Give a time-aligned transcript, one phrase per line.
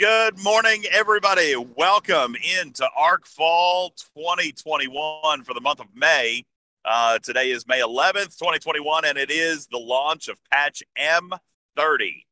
[0.00, 1.54] Good morning, everybody.
[1.56, 6.46] Welcome into ARC Fall 2021 for the month of May.
[6.86, 12.24] Uh, today is May 11th, 2021, and it is the launch of patch M30.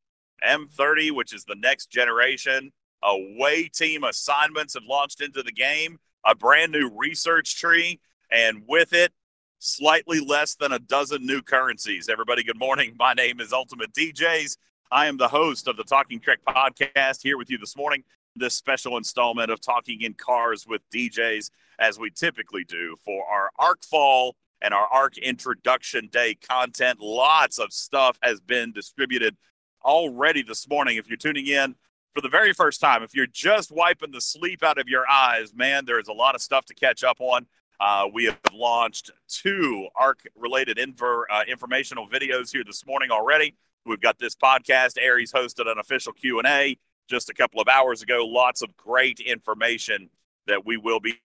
[0.43, 2.71] M30, which is the next generation.
[3.03, 7.99] Away team assignments have launched into the game, a brand new research tree,
[8.31, 9.13] and with it,
[9.59, 12.09] slightly less than a dozen new currencies.
[12.09, 12.95] Everybody, good morning.
[12.97, 14.57] My name is Ultimate DJs.
[14.91, 18.03] I am the host of the Talking Trek podcast here with you this morning.
[18.35, 23.51] This special installment of Talking in Cars with DJs, as we typically do for our
[23.59, 26.99] ARC Fall and our ARC Introduction Day content.
[26.99, 29.37] Lots of stuff has been distributed
[29.85, 30.97] already this morning.
[30.97, 31.75] If you're tuning in
[32.15, 35.53] for the very first time, if you're just wiping the sleep out of your eyes,
[35.53, 37.45] man, there is a lot of stuff to catch up on.
[37.79, 43.55] Uh, we have launched two ARC related inver, uh, informational videos here this morning already.
[43.85, 44.97] We've got this podcast.
[44.99, 46.77] Aries hosted an official Q and A
[47.09, 48.25] just a couple of hours ago.
[48.25, 50.09] Lots of great information
[50.47, 51.19] that we will be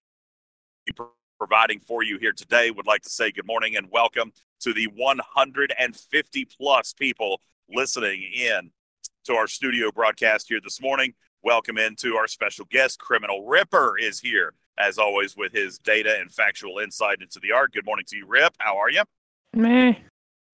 [1.38, 2.70] providing for you here today.
[2.70, 8.70] Would like to say good morning and welcome to the 150 plus people listening in
[9.25, 11.14] to our studio broadcast here this morning.
[11.42, 16.32] Welcome into our special guest, Criminal Ripper, is here as always with his data and
[16.32, 17.72] factual insight into the art.
[17.72, 18.55] Good morning to you, Rip.
[18.58, 19.02] How are you?
[19.55, 19.94] Meh.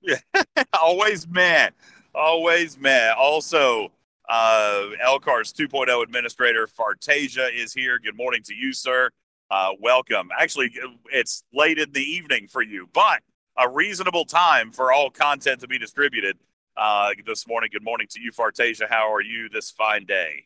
[0.03, 0.17] Yeah,
[0.81, 1.75] always mad,
[2.15, 3.15] always mad.
[3.19, 3.93] Also,
[4.29, 7.99] uh, Elcar's 2.0 administrator Fartasia is here.
[7.99, 9.11] Good morning to you, sir.
[9.51, 10.31] Uh, welcome.
[10.39, 10.73] Actually,
[11.13, 13.21] it's late in the evening for you, but
[13.59, 16.39] a reasonable time for all content to be distributed
[16.77, 17.69] uh, this morning.
[17.73, 18.89] Good morning to you, Fartasia.
[18.89, 20.45] How are you this fine day?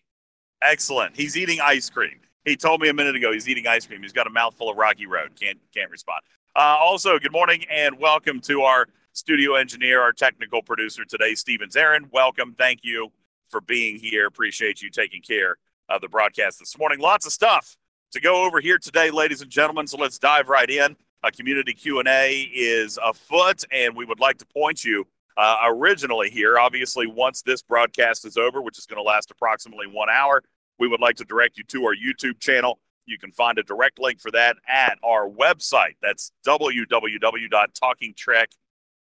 [0.62, 1.14] Excellent.
[1.14, 2.20] He's eating ice cream.
[2.44, 4.02] He told me a minute ago he's eating ice cream.
[4.02, 5.32] He's got a mouthful of Rocky Road.
[5.40, 6.22] Can't can't respond.
[6.56, 11.76] Uh, also, good morning and welcome to our studio engineer, our technical producer today, Stevens
[11.76, 12.10] Zarin.
[12.12, 12.54] Welcome.
[12.58, 13.12] Thank you
[13.48, 14.26] for being here.
[14.26, 15.56] Appreciate you taking care
[15.88, 16.98] of the broadcast this morning.
[16.98, 17.76] Lots of stuff
[18.12, 19.86] to go over here today, ladies and gentlemen.
[19.86, 20.96] So let's dive right in.
[21.22, 26.58] A community Q&A is afoot, and we would like to point you uh, originally here.
[26.58, 30.42] Obviously, once this broadcast is over, which is going to last approximately one hour,
[30.78, 32.80] we would like to direct you to our YouTube channel.
[33.06, 35.96] You can find a direct link for that at our website.
[36.02, 36.32] That's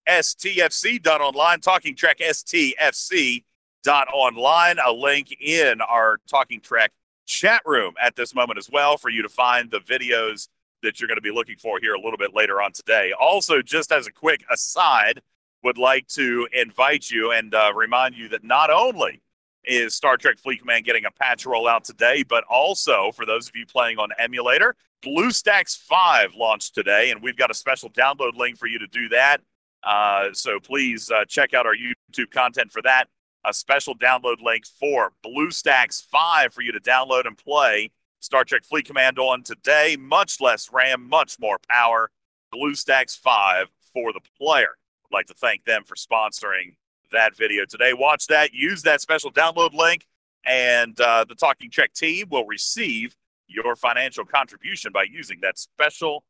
[0.08, 4.78] www.talkingtrekstfc.online, Talking Trek STFC.online.
[4.86, 6.92] A link in our Talking Trek
[7.26, 10.50] chat room at this moment as well for you to find the videos
[10.84, 13.14] that you're going to be looking for here a little bit later on today.
[13.20, 15.22] Also, just as a quick aside,
[15.64, 19.22] would like to invite you and uh, remind you that not only
[19.64, 23.56] is Star Trek Fleet Command getting a patch rollout today, but also for those of
[23.56, 28.58] you playing on emulator, BlueStacks 5 launched today, and we've got a special download link
[28.58, 29.42] for you to do that.
[29.84, 33.06] Uh, so please uh, check out our YouTube content for that.
[33.46, 38.64] A special download link for BlueStacks 5 for you to download and play Star Trek
[38.64, 39.98] Fleet Command on today.
[40.00, 42.12] Much less RAM, much more power.
[42.54, 44.78] BlueStacks 5 for the player.
[45.06, 46.76] I'd like to thank them for sponsoring
[47.12, 47.94] that video today.
[47.94, 50.06] Watch that, use that special download link,
[50.46, 53.16] and uh, the Talking Trek team will receive
[53.48, 56.24] your financial contribution by using that special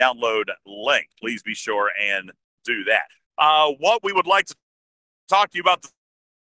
[0.00, 1.08] download link.
[1.20, 2.32] Please be sure and
[2.64, 3.06] do that.
[3.38, 4.54] Uh, what we would like to
[5.28, 5.84] talk to you about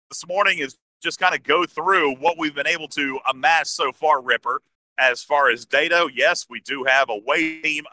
[0.09, 3.91] this morning is just kind of go through what we've been able to amass so
[3.91, 4.61] far, Ripper.
[4.97, 7.83] As far as data, yes, we do have away team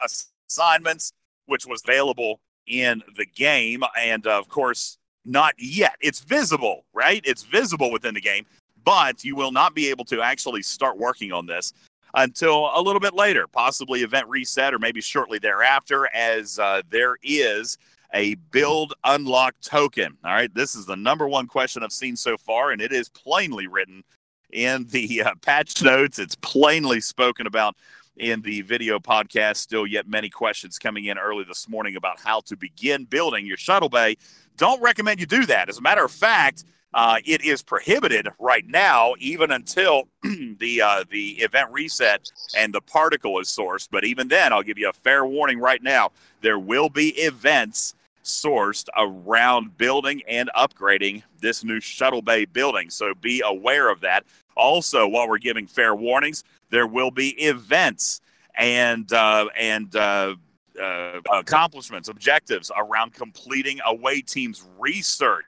[0.49, 1.11] assignments,
[1.47, 3.83] which was available in the game.
[3.99, 5.95] And of course, not yet.
[6.01, 7.21] It's visible, right?
[7.25, 8.45] It's visible within the game,
[8.83, 11.73] but you will not be able to actually start working on this
[12.13, 17.17] until a little bit later, possibly event reset or maybe shortly thereafter, as uh, there
[17.23, 17.77] is
[18.13, 20.17] a build unlock token.
[20.23, 23.09] All right, this is the number one question I've seen so far, and it is
[23.09, 24.03] plainly written
[24.51, 26.19] in the uh, patch notes.
[26.19, 27.75] It's plainly spoken about
[28.17, 29.57] in the video podcast.
[29.57, 33.57] Still, yet many questions coming in early this morning about how to begin building your
[33.57, 34.15] shuttle bay.
[34.57, 35.69] Don't recommend you do that.
[35.69, 41.03] As a matter of fact, uh, it is prohibited right now, even until the uh,
[41.09, 43.87] the event reset and the particle is sourced.
[43.91, 46.11] But even then, I'll give you a fair warning right now:
[46.41, 52.89] there will be events sourced around building and upgrading this new shuttle bay building.
[52.89, 54.25] So be aware of that.
[54.55, 58.21] Also, while we're giving fair warnings, there will be events
[58.55, 60.35] and uh, and uh,
[60.81, 65.45] uh, accomplishments, objectives around completing away teams research.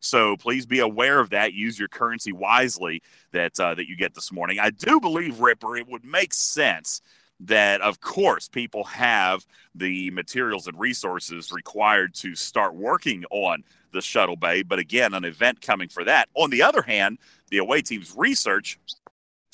[0.00, 1.52] So please be aware of that.
[1.52, 3.02] Use your currency wisely
[3.32, 4.58] that uh, that you get this morning.
[4.58, 5.76] I do believe Ripper.
[5.76, 7.02] It would make sense
[7.40, 14.00] that, of course, people have the materials and resources required to start working on the
[14.00, 16.28] shuttle bay, but again, an event coming for that.
[16.34, 18.78] On the other hand, the away team's research,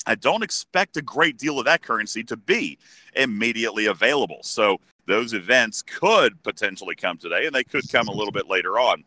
[0.05, 2.77] I don't expect a great deal of that currency to be
[3.15, 4.39] immediately available.
[4.43, 8.77] So those events could potentially come today, and they could come a little bit later
[8.77, 9.03] on.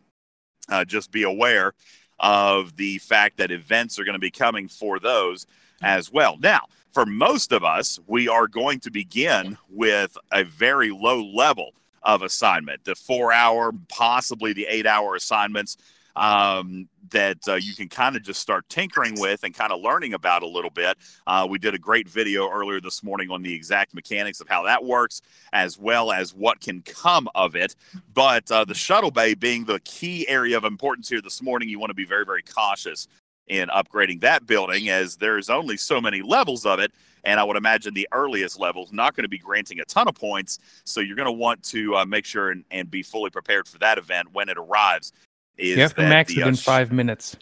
[0.68, 1.74] Uh, just be aware
[2.18, 5.46] of the fact that events are going to be coming for those
[5.82, 6.36] as well.
[6.38, 11.72] Now, for most of us, we are going to begin with a very low level
[12.02, 15.76] of assignment the four hour, possibly the eight hour assignments
[16.16, 20.14] um, that uh, you can kind of just start tinkering with and kind of learning
[20.14, 20.96] about a little bit.
[21.26, 24.62] Uh, we did a great video earlier this morning on the exact mechanics of how
[24.62, 25.22] that works,
[25.52, 27.74] as well as what can come of it.
[28.14, 31.78] But uh, the shuttle bay being the key area of importance here this morning, you
[31.78, 33.08] want to be very, very cautious
[33.48, 36.92] in upgrading that building as there's only so many levels of it.
[37.24, 40.14] And I would imagine the earliest levels not going to be granting a ton of
[40.14, 40.58] points.
[40.84, 43.78] So you're going to want to uh, make sure and, and, be fully prepared for
[43.78, 45.12] that event when it arrives.
[45.58, 47.36] you have to max the, it in uh, five minutes.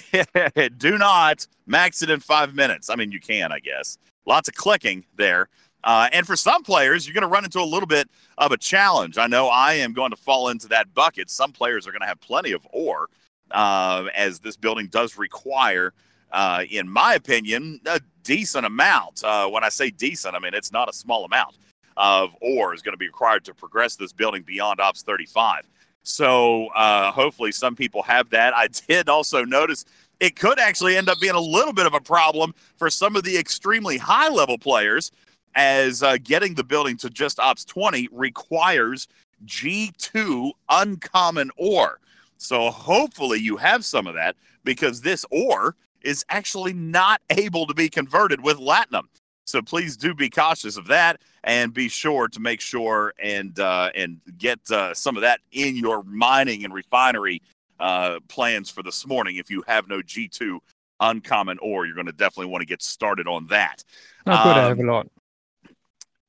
[0.76, 2.88] do not max it in five minutes.
[2.88, 3.98] I mean, you can, I guess.
[4.26, 5.48] Lots of clicking there.
[5.84, 8.08] Uh, and for some players, you're going to run into a little bit
[8.38, 9.18] of a challenge.
[9.18, 11.28] I know I am going to fall into that bucket.
[11.28, 13.08] Some players are going to have plenty of ore
[13.52, 15.92] uh, as this building does require,
[16.32, 19.22] uh, in my opinion, a decent amount.
[19.24, 21.56] Uh, when I say decent, I mean it's not a small amount
[21.96, 25.68] of ore is going to be required to progress this building beyond Ops 35.
[26.02, 28.54] So uh, hopefully some people have that.
[28.54, 29.84] I did also notice
[30.20, 33.24] it could actually end up being a little bit of a problem for some of
[33.24, 35.10] the extremely high level players
[35.54, 39.08] as uh, getting the building to just Ops 20 requires
[39.44, 41.98] G2 uncommon ore.
[42.42, 47.74] So hopefully you have some of that because this ore is actually not able to
[47.74, 49.04] be converted with latinum.
[49.44, 53.90] So please do be cautious of that and be sure to make sure and uh,
[53.94, 57.42] and get uh, some of that in your mining and refinery
[57.80, 59.36] uh, plans for this morning.
[59.36, 60.58] If you have no G2
[61.00, 63.84] uncommon ore, you're going to definitely want to get started on that.
[64.26, 64.50] Not good.
[64.50, 65.08] Um, I have a lot.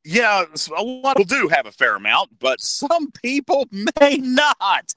[0.06, 0.44] Yeah,
[0.75, 3.68] a lot of people do have a fair amount, but some people
[4.01, 4.94] may not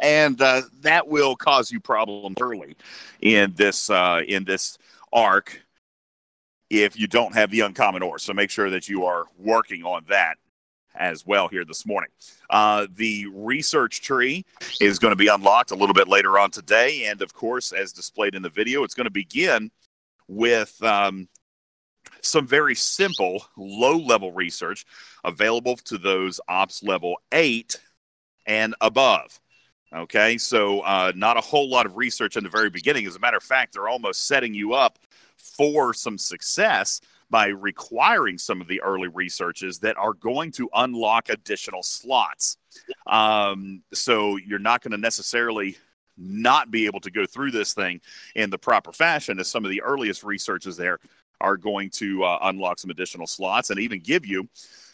[0.00, 2.76] and uh, that will cause you problems early
[3.20, 4.78] in this uh, in this
[5.12, 5.62] arc
[6.68, 8.18] if you don't have the uncommon ore.
[8.18, 10.36] So make sure that you are working on that
[10.94, 12.10] as well here this morning.
[12.48, 14.44] Uh, the research tree
[14.80, 17.92] is going to be unlocked a little bit later on today, and of course, as
[17.92, 19.70] displayed in the video, it's going to begin
[20.28, 20.82] with.
[20.82, 21.28] Um,
[22.22, 24.84] some very simple low level research
[25.24, 27.80] available to those ops level 8
[28.46, 29.40] and above.
[29.94, 33.06] Okay, so uh, not a whole lot of research in the very beginning.
[33.06, 34.98] As a matter of fact, they're almost setting you up
[35.36, 41.28] for some success by requiring some of the early researches that are going to unlock
[41.28, 42.56] additional slots.
[43.06, 45.76] Um, so you're not going to necessarily
[46.16, 48.00] not be able to go through this thing
[48.34, 50.98] in the proper fashion, as some of the earliest researches there
[51.40, 54.48] are going to uh, unlock some additional slots and even give you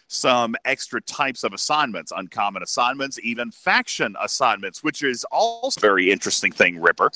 [0.08, 6.10] some extra types of assignments, uncommon assignments, even faction assignments, which is also a very
[6.10, 7.10] interesting thing, Ripper,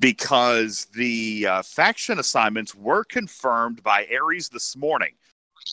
[0.00, 5.12] because the uh, faction assignments were confirmed by Ares this morning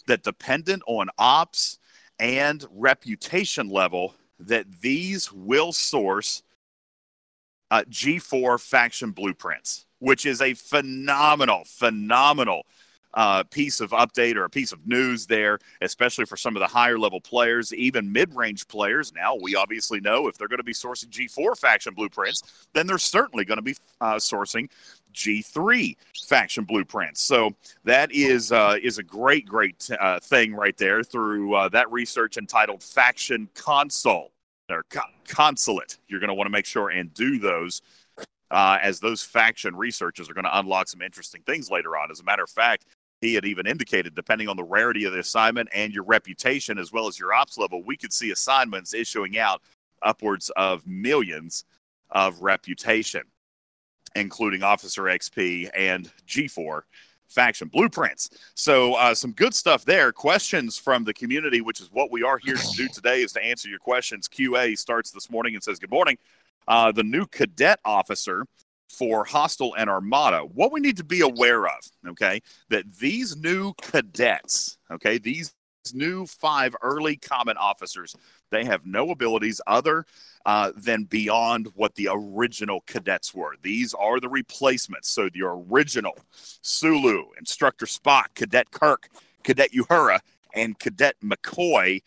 [0.08, 1.80] that dependent on ops
[2.20, 6.44] and reputation level, that these will source
[7.72, 12.66] uh, G4 faction blueprints, which is a phenomenal, phenomenal
[13.14, 16.68] uh, piece of update or a piece of news there, especially for some of the
[16.68, 19.14] higher level players, even mid range players.
[19.14, 22.98] Now, we obviously know if they're going to be sourcing G4 faction blueprints, then they're
[22.98, 24.70] certainly going to be uh, sourcing
[25.14, 27.22] G3 faction blueprints.
[27.22, 27.52] So
[27.84, 32.38] that is uh, is a great, great uh, thing right there through uh, that research
[32.38, 34.32] entitled Faction Console
[34.70, 35.98] or co- Consulate.
[36.08, 37.82] You're going to want to make sure and do those.
[38.50, 42.12] Uh, as those faction researches are going to unlock some interesting things later on.
[42.12, 42.86] As a matter of fact,
[43.22, 46.92] he had even indicated, depending on the rarity of the assignment and your reputation as
[46.92, 49.62] well as your ops level, we could see assignments issuing out
[50.02, 51.66] upwards of millions
[52.10, 53.22] of reputation,
[54.16, 56.82] including Officer XP and G4
[57.28, 58.30] faction blueprints.
[58.56, 60.12] So, uh, some good stuff there.
[60.12, 63.42] Questions from the community, which is what we are here to do today, is to
[63.42, 64.28] answer your questions.
[64.28, 66.18] QA starts this morning and says, Good morning.
[66.68, 68.46] Uh, the new cadet officer
[68.98, 70.40] for Hostile and Armada.
[70.40, 75.54] What we need to be aware of, okay, that these new cadets, okay, these
[75.94, 78.16] new five early common officers,
[78.52, 80.06] they have no abilities other
[80.46, 83.56] uh, than beyond what the original cadets were.
[83.62, 85.10] These are the replacements.
[85.10, 86.18] So the original
[86.62, 89.10] Sulu, Instructor Spock, Cadet Kirk,
[89.44, 90.20] Cadet Uhura,
[90.54, 92.02] and Cadet McCoy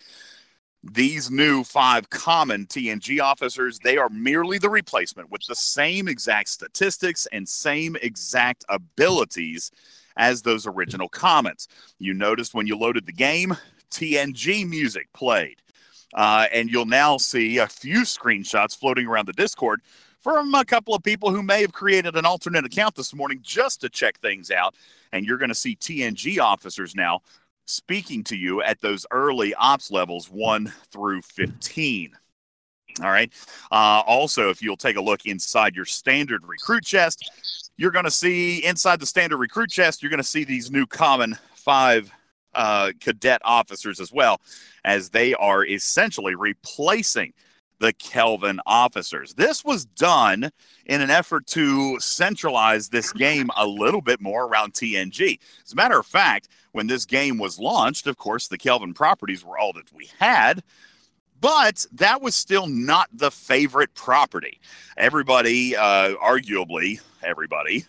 [0.93, 6.51] These new five common TNG officers, they are merely the replacement with the same exact
[6.51, 9.71] statistics and same exact abilities
[10.17, 11.69] as those original commons.
[11.99, 13.57] You noticed when you loaded the game,
[13.91, 15.57] TNG music played.
[16.13, 19.81] Uh, and you'll now see a few screenshots floating around the Discord
[20.21, 23.81] from a couple of people who may have created an alternate account this morning just
[23.81, 24.75] to check things out.
[25.13, 27.21] And you're going to see TNG officers now
[27.67, 32.13] speaking to you at those early ops levels 1 through 15.
[33.03, 33.33] All right.
[33.73, 37.31] Uh, also, if you'll take a look inside your standard recruit chest,
[37.77, 40.87] you're going to see inside the standard recruit chest, you're going to see these new
[40.87, 42.13] common five
[42.55, 44.41] uh, cadet officers as well,
[44.85, 47.33] as they are essentially replacing
[47.85, 49.35] the Kelvin officers.
[49.35, 50.51] This was done
[50.87, 55.39] in an effort to centralize this game a little bit more around TNG.
[55.63, 59.45] As a matter of fact, when this game was launched, of course, the Kelvin properties
[59.45, 60.63] were all that we had.
[61.43, 64.63] But that was still not the favorite property.
[64.97, 67.85] Everybody, uh, arguably, everybody,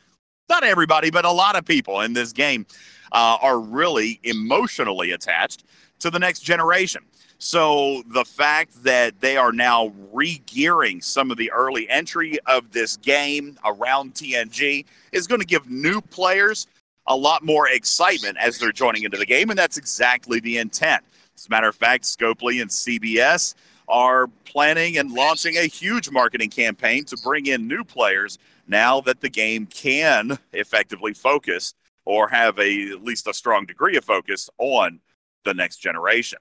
[0.50, 2.66] not everybody, but a lot of people in this game
[3.14, 5.64] uh, are really emotionally attached
[6.00, 7.04] to the next generation.
[7.38, 12.98] So the fact that they are now re-gearing some of the early entry of this
[12.98, 16.68] game around TNG is going to give new players
[17.08, 21.04] a lot more excitement as they're joining into the game, and that's exactly the intent.
[21.36, 23.54] As a matter of fact, Scopely and CBS
[23.88, 29.22] are planning and launching a huge marketing campaign to bring in new players now that
[29.22, 31.74] the game can effectively focus
[32.06, 35.00] or have a at least a strong degree of focus on
[35.44, 36.40] the next generation.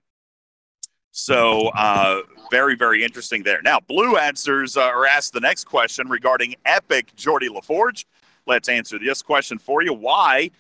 [1.17, 3.63] So, uh, very, very interesting there.
[3.63, 8.05] Now, Blue answers uh, or asks the next question regarding Epic Geordi LaForge.
[8.47, 9.93] Let's answer this question for you.
[9.93, 10.51] Why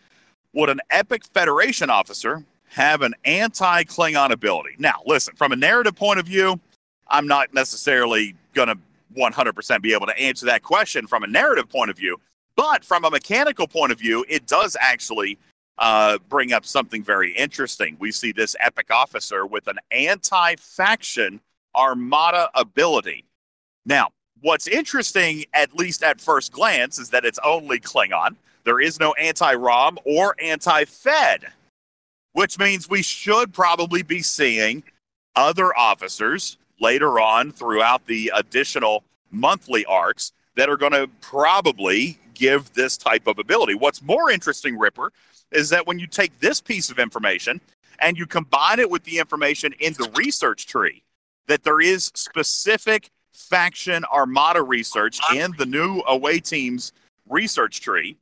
[0.52, 4.76] would an Epic Federation officer have an anti Klingon ability?
[4.78, 6.61] Now, listen, from a narrative point of view,
[7.08, 8.78] I'm not necessarily going to
[9.18, 12.20] 100% be able to answer that question from a narrative point of view.
[12.54, 15.37] But from a mechanical point of view, it does actually
[15.78, 17.97] uh, bring up something very interesting.
[17.99, 21.40] We see this epic officer with an anti faction
[21.75, 23.25] armada ability.
[23.85, 28.37] Now, what's interesting, at least at first glance, is that it's only Klingon.
[28.64, 31.47] There is no anti ROM or anti Fed,
[32.33, 34.85] which means we should probably be seeing
[35.37, 42.73] other officers later on throughout the additional monthly arcs that are going to probably give
[42.75, 43.75] this type of ability.
[43.75, 45.12] What's more interesting, Ripper,
[45.54, 47.61] is that when you take this piece of information
[48.00, 51.02] and you combine it with the information in the research tree,
[51.46, 56.92] that there is specific faction armada research in the new away team's
[57.28, 58.16] research tree,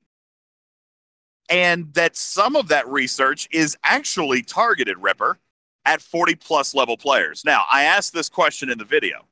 [1.49, 5.39] and that some of that research is actually targeted, Ripper,
[5.85, 7.45] at 40 plus level players.
[7.45, 9.27] Now, I asked this question in the video.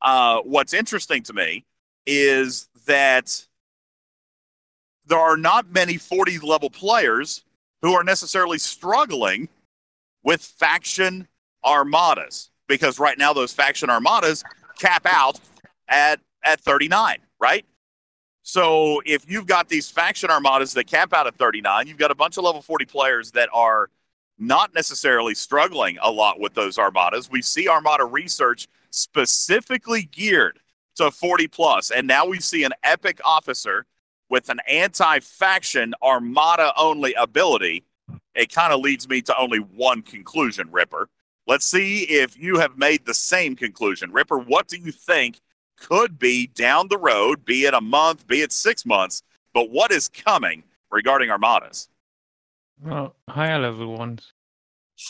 [0.00, 1.64] Uh, what's interesting to me
[2.06, 3.46] is that
[5.06, 7.44] there are not many 40 level players
[7.82, 9.48] who are necessarily struggling
[10.22, 11.28] with faction
[11.64, 14.44] armadas because right now those faction armadas
[14.78, 15.40] cap out
[15.88, 17.64] at at 39, right?
[18.42, 22.14] So if you've got these faction armadas that cap out at 39, you've got a
[22.14, 23.90] bunch of level 40 players that are
[24.38, 27.28] not necessarily struggling a lot with those armadas.
[27.30, 30.60] We see armada research specifically geared
[30.96, 33.84] to 40 plus, and now we see an epic officer
[34.28, 37.84] with an anti faction armada only ability,
[38.34, 41.08] it kind of leads me to only one conclusion, Ripper.
[41.46, 44.10] Let's see if you have made the same conclusion.
[44.10, 45.40] Ripper, what do you think
[45.76, 49.92] could be down the road, be it a month, be it six months, but what
[49.92, 51.88] is coming regarding armadas?
[52.82, 54.32] Well, higher level ones.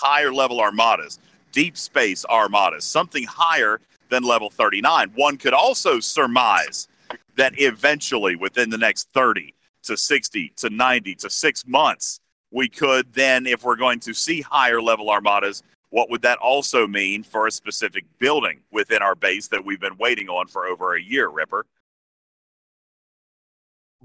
[0.00, 1.18] Higher level armadas,
[1.52, 5.12] deep space armadas, something higher than level 39.
[5.14, 6.88] One could also surmise
[7.36, 12.20] that eventually within the next 30 to 60 to 90 to six months,
[12.50, 16.86] we could then, if we're going to see higher level armadas, what would that also
[16.86, 20.94] mean for a specific building within our base that we've been waiting on for over
[20.94, 21.66] a year, Ripper?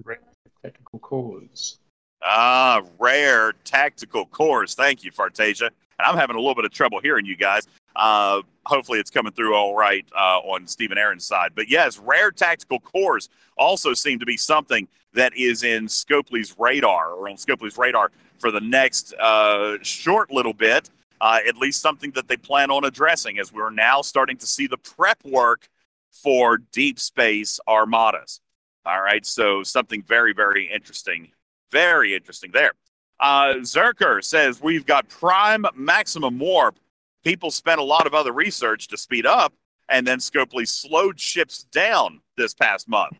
[0.03, 0.19] Rare
[0.63, 1.79] tactical cores.
[2.23, 4.75] Ah, rare tactical cores.
[4.75, 5.67] Thank you, Fartasia.
[5.67, 7.67] And I'm having a little bit of trouble hearing you guys.
[7.95, 11.51] Uh, hopefully, it's coming through all right uh, on Stephen Aaron's side.
[11.55, 17.11] But yes, rare tactical cores also seem to be something that is in Scopely's radar
[17.11, 20.89] or on Scopely's radar for the next uh, short little bit.
[21.19, 24.65] Uh, at least something that they plan on addressing as we're now starting to see
[24.65, 25.69] the prep work
[26.09, 28.41] for deep space armadas.
[28.85, 31.31] All right, so something very, very interesting.
[31.71, 32.71] Very interesting there.
[33.19, 36.79] Uh, Zerker says we've got prime maximum warp
[37.23, 39.53] people spent a lot of other research to speed up,
[39.89, 43.19] and then Scopely slowed ships down this past month.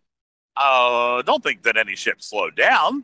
[0.56, 3.04] Uh, don't think that any ship slowed down.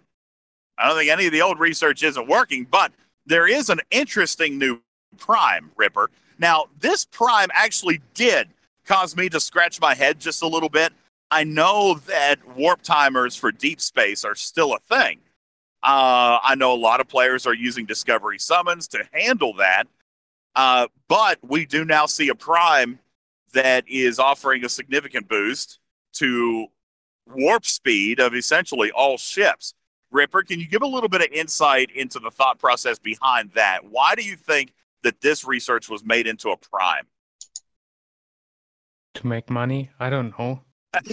[0.78, 2.92] I don't think any of the old research isn't working, but
[3.26, 4.80] there is an interesting new
[5.18, 6.10] prime, Ripper.
[6.40, 8.50] Now, this prime actually did
[8.86, 10.94] cause me to scratch my head just a little bit.
[11.30, 15.20] I know that warp timers for deep space are still a thing.
[15.84, 19.88] Uh, I know a lot of players are using Discovery summons to handle that.
[20.58, 22.98] Uh, but we do now see a prime
[23.54, 25.80] that is offering a significant boost
[26.14, 26.66] to
[27.28, 29.76] warp speed of essentially all ships.
[30.10, 33.86] Ripper, can you give a little bit of insight into the thought process behind that?
[33.86, 34.74] Why do you think
[35.04, 37.06] that this research was made into a prime?
[39.14, 39.92] To make money?
[40.00, 40.64] I don't know.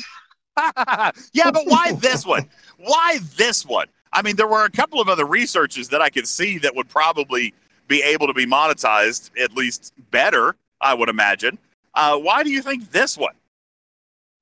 [1.34, 2.48] yeah, but why this one?
[2.78, 3.88] Why this one?
[4.10, 6.88] I mean, there were a couple of other researches that I could see that would
[6.88, 7.52] probably
[7.86, 11.58] be able to be monetized at least better, I would imagine.
[11.94, 13.34] Uh, why do you think this one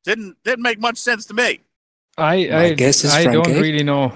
[0.05, 1.61] didn't didn't make much sense to me?
[2.17, 3.61] I My I, guess is I Frank don't A.
[3.61, 4.13] really know.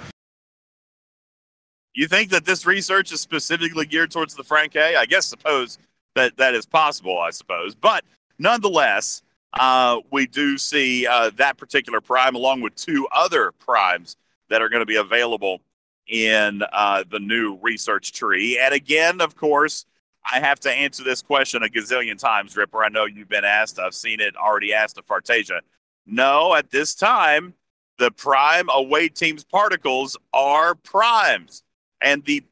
[1.95, 4.97] You think that this research is specifically geared towards the Frank A?
[4.97, 5.79] I guess suppose
[6.15, 7.75] that that is possible, I suppose.
[7.75, 8.05] But
[8.39, 9.23] nonetheless,
[9.55, 14.17] uh, we do see uh, that particular prime along with two other primes
[14.49, 15.61] that are going to be available
[16.07, 18.59] in uh, the new research tree.
[18.61, 19.87] And again, of course,
[20.25, 22.83] I have to answer this question a gazillion times, Ripper.
[22.83, 23.79] I know you've been asked.
[23.79, 25.61] I've seen it already asked of Fartasia.
[26.07, 27.55] No, at this time,
[27.99, 31.63] the prime away team's particles are primes.
[32.01, 32.45] And the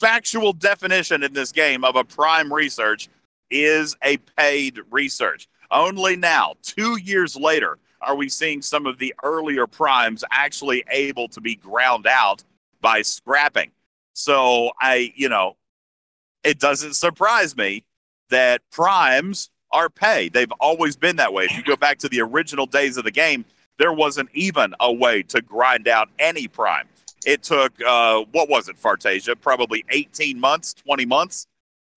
[0.00, 3.08] factual definition in this game of a prime research
[3.50, 5.48] is a paid research.
[5.70, 11.28] Only now, two years later, are we seeing some of the earlier primes actually able
[11.28, 12.42] to be ground out
[12.82, 13.70] by scrapping.
[14.12, 15.56] So I, you know,
[16.44, 17.84] it doesn't surprise me
[18.28, 20.34] that primes are paid.
[20.34, 21.44] They've always been that way.
[21.44, 23.46] If you go back to the original days of the game,
[23.78, 26.86] there wasn't even a way to grind out any prime.
[27.24, 29.40] It took, uh, what was it, Fartasia?
[29.40, 31.46] Probably 18 months, 20 months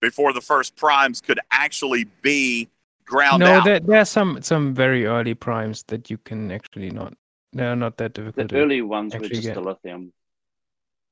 [0.00, 2.68] before the first primes could actually be
[3.04, 3.64] ground no, out.
[3.64, 7.14] there, there are some some very early primes that you can actually not.
[7.52, 8.48] They're not that The difficult.
[8.50, 10.10] to- early ones were actually just get- dilithium,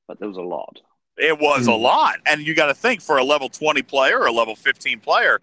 [0.07, 0.79] but there was a lot.
[1.17, 1.81] It was a Mm.
[1.81, 2.15] lot.
[2.25, 5.41] And you got to think for a level 20 player or a level 15 player,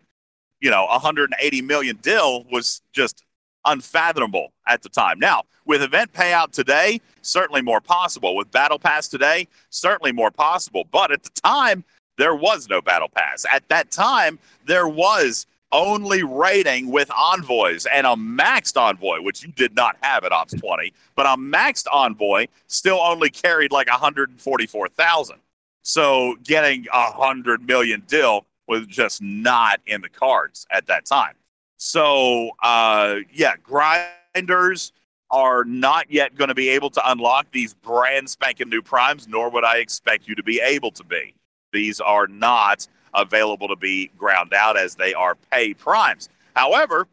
[0.61, 3.25] you know, 180 million dill was just
[3.65, 5.19] unfathomable at the time.
[5.19, 8.37] Now, with event payout today, certainly more possible.
[8.37, 10.85] With battle pass today, certainly more possible.
[10.91, 11.85] But at the time,
[12.19, 13.47] there was no battle pass.
[13.51, 19.51] At that time, there was only raiding with envoys and a maxed envoy, which you
[19.53, 25.37] did not have at Ops 20, but a maxed envoy still only carried like 144,000.
[25.83, 31.35] So getting a hundred million deal was just not in the cards at that time.
[31.77, 34.93] So uh, yeah, grinders
[35.31, 39.51] are not yet going to be able to unlock these brand spanking new primes, nor
[39.51, 41.35] would I expect you to be able to be.
[41.73, 46.29] These are not available to be ground out as they are pay primes.
[46.55, 47.07] However,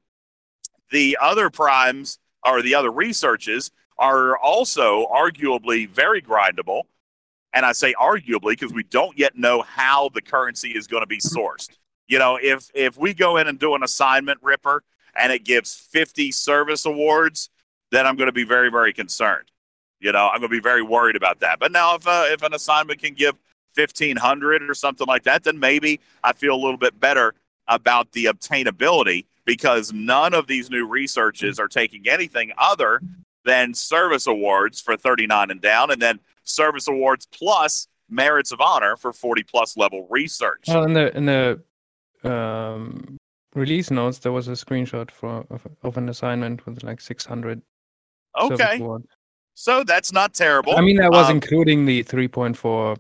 [0.92, 6.84] the other primes or the other researches are also arguably very grindable.
[7.54, 11.08] And I say arguably because we don't yet know how the currency is going to
[11.08, 11.70] be sourced.
[12.08, 14.84] You know, if if we go in and do an assignment ripper
[15.16, 17.50] and it gives 50 service awards,
[17.92, 19.52] then I'm going to be very very concerned.
[20.00, 21.60] You know, I'm going to be very worried about that.
[21.60, 23.36] But now if uh, if an assignment can give
[23.80, 27.34] 1500 or something like that, then maybe I feel a little bit better
[27.68, 33.02] about the obtainability because none of these new researches are taking anything other
[33.46, 38.96] than service awards for 39 and down and then service awards plus merits of honor
[38.98, 40.66] for 40 plus level research.
[40.68, 41.62] Well, in the in the
[42.24, 43.18] um,
[43.56, 47.62] release notes, there was a screenshot for of, of an assignment with like 600.
[48.42, 48.82] okay.
[49.54, 50.78] So that's not terrible.
[50.78, 52.98] I mean, that was Um, including the 3.4.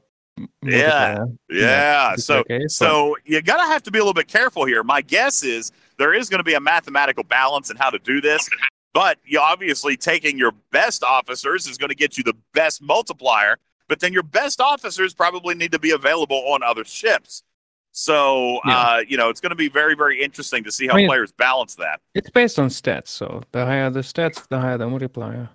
[0.63, 1.25] Yeah.
[1.49, 2.15] Yeah.
[2.15, 4.84] So so you gotta have to be a little bit careful here.
[4.84, 8.21] My guess is there is going to be a mathematical balance in how to do
[8.21, 8.49] this,
[8.93, 13.58] but you obviously taking your best officers is going to get you the best multiplier.
[13.88, 17.43] But then your best officers probably need to be available on other ships.
[17.91, 18.78] So Yeah.
[18.78, 21.08] uh, you know it's going to be very very interesting to see how I mean-
[21.10, 21.99] players balance that.
[22.13, 25.49] It's based on stats, so the higher the stats, the higher the multiplier.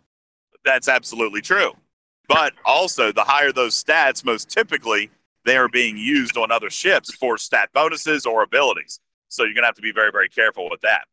[0.64, 1.72] That's absolutely true.
[2.28, 5.10] But also, the higher those stats, most typically
[5.44, 9.00] they are being used on other ships for stat bonuses or abilities.
[9.28, 11.04] So you're going to have to be very, very careful with that.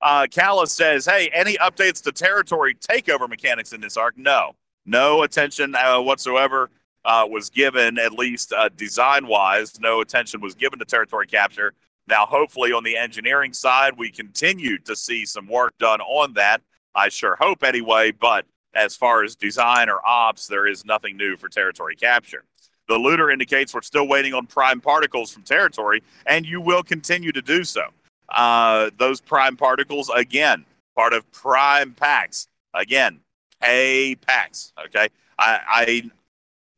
[0.00, 4.16] Uh, says, Hey, any updates to territory takeover mechanics in this arc?
[4.16, 4.54] No.
[4.84, 6.70] No attention uh, whatsoever
[7.04, 9.78] uh, was given, at least uh, design wise.
[9.80, 11.74] No attention was given to territory capture.
[12.06, 16.62] Now, hopefully, on the engineering side, we continue to see some work done on that.
[16.94, 18.12] I sure hope anyway.
[18.12, 22.44] But as far as design or ops, there is nothing new for territory capture.
[22.88, 27.32] The looter indicates we're still waiting on prime particles from territory, and you will continue
[27.32, 27.88] to do so.
[28.28, 30.64] Uh, those prime particles, again,
[30.96, 32.48] part of prime packs.
[32.74, 33.20] Again,
[33.60, 34.72] pay packs.
[34.86, 35.08] Okay.
[35.38, 36.10] I, I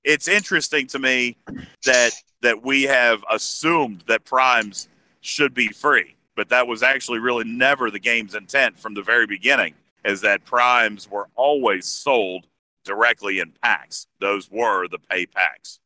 [0.05, 1.37] it's interesting to me
[1.85, 4.88] that that we have assumed that primes
[5.20, 9.26] should be free, but that was actually really never the game's intent from the very
[9.26, 9.74] beginning.
[10.05, 12.47] Is that primes were always sold
[12.85, 14.07] directly in packs?
[14.21, 15.81] Those were the pay packs.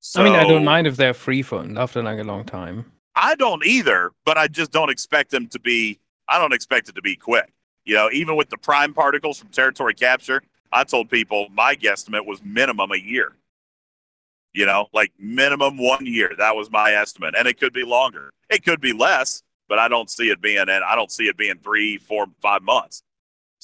[0.00, 2.92] So, I mean, I don't mind if they're free for after like a long time.
[3.16, 5.98] I don't either, but I just don't expect them to be.
[6.28, 7.52] I don't expect it to be quick.
[7.84, 12.26] You know, even with the prime particles from territory capture, I told people my guesstimate
[12.26, 13.36] was minimum a year.
[14.52, 16.32] You know, like minimum one year.
[16.36, 18.30] That was my estimate, and it could be longer.
[18.50, 20.58] It could be less, but I don't see it being.
[20.58, 23.02] And I don't see it being three, four, five months.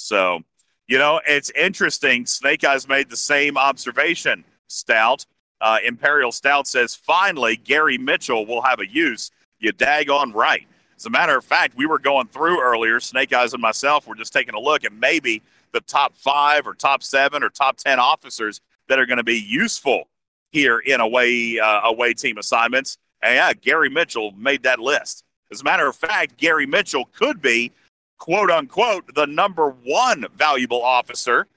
[0.00, 0.40] So,
[0.88, 2.26] you know, it's interesting.
[2.26, 4.44] Snake Eyes made the same observation.
[4.66, 5.26] Stout,
[5.60, 9.30] uh, Imperial Stout says, finally, Gary Mitchell will have a use.
[9.58, 10.66] You daggone right.
[10.96, 14.14] As a matter of fact, we were going through earlier, Snake Eyes and myself were
[14.14, 17.98] just taking a look at maybe the top five or top seven or top 10
[17.98, 20.08] officers that are going to be useful
[20.50, 22.98] here in away uh, away team assignments.
[23.22, 25.24] And yeah, Gary Mitchell made that list.
[25.52, 27.72] As a matter of fact, Gary Mitchell could be
[28.20, 31.48] quote unquote the number one valuable officer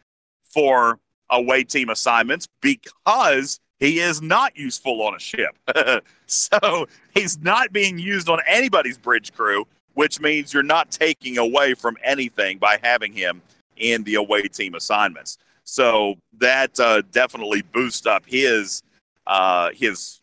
[0.44, 1.00] for
[1.30, 5.56] away team assignments because he is not useful on a ship.
[6.26, 11.74] so he's not being used on anybody's bridge crew, which means you're not taking away
[11.74, 13.42] from anything by having him
[13.76, 15.38] in the away team assignments.
[15.66, 18.84] So that uh, definitely boosts up his
[19.28, 20.22] uh, his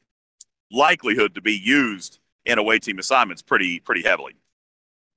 [0.71, 4.35] likelihood to be used in away team assignments pretty pretty heavily.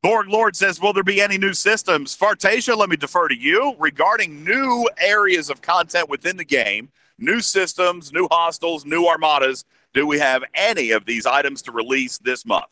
[0.03, 3.73] Borg Lord says, "Will there be any new systems?" Fartasia, let me defer to you
[3.79, 9.63] regarding new areas of content within the game, new systems, new hostiles, new armadas.
[9.93, 12.65] Do we have any of these items to release this month?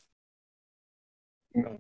[1.56, 1.80] No.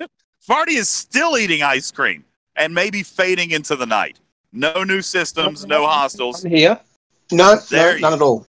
[0.48, 2.24] Farty is still eating ice cream
[2.56, 4.18] and maybe fading into the night.
[4.52, 6.42] No new systems, no hostiles.
[6.42, 6.80] Here.
[7.30, 8.46] No, there no none at all.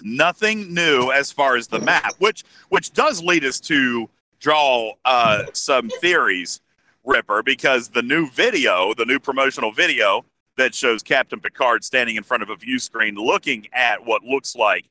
[0.00, 5.44] Nothing new as far as the map, which which does lead us to draw uh,
[5.52, 6.60] some theories,
[7.04, 10.24] Ripper, because the new video, the new promotional video
[10.56, 14.56] that shows Captain Picard standing in front of a view screen looking at what looks
[14.56, 14.86] like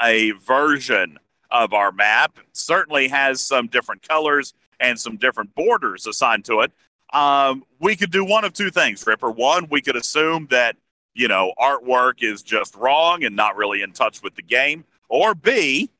[0.00, 1.18] a version
[1.50, 6.72] of our map, certainly has some different colors and some different borders assigned to it.
[7.12, 9.30] Um, we could do one of two things, Ripper.
[9.30, 10.76] One, we could assume that,
[11.14, 14.84] you know, artwork is just wrong and not really in touch with the game.
[15.08, 15.90] Or B,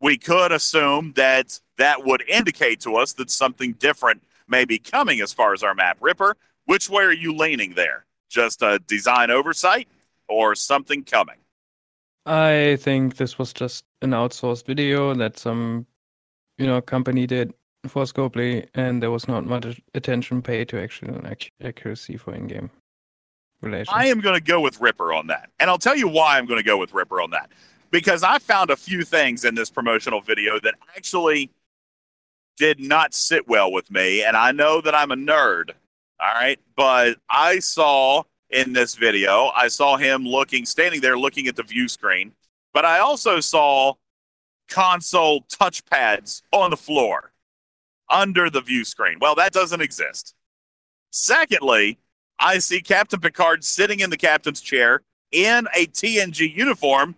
[0.00, 5.20] we could assume that that would indicate to us that something different may be coming
[5.20, 5.98] as far as our map.
[6.00, 6.36] Ripper,
[6.66, 8.04] which way are you leaning there?
[8.28, 9.88] Just a design oversight
[10.28, 11.36] or something coming?
[12.26, 15.86] I think this was just an outsourced video that some,
[16.58, 17.54] you know, company did
[17.86, 21.20] for Scopely, and there was not much attention paid to actual
[21.62, 22.68] accuracy for in-game
[23.62, 23.90] relations.
[23.92, 26.46] I am going to go with Ripper on that, and I'll tell you why I'm
[26.46, 27.50] going to go with Ripper on that
[27.90, 31.50] because I found a few things in this promotional video that actually
[32.56, 35.70] did not sit well with me, and I know that I'm a nerd.
[36.20, 41.46] All right, but I saw in this video, I saw him looking, standing there looking
[41.46, 42.32] at the view screen,
[42.72, 43.94] but I also saw
[44.68, 47.32] console touchpads on the floor
[48.08, 49.18] under the view screen.
[49.20, 50.34] Well, that doesn't exist.
[51.10, 51.98] Secondly,
[52.38, 57.16] I see Captain Picard sitting in the captain's chair in a TNG uniform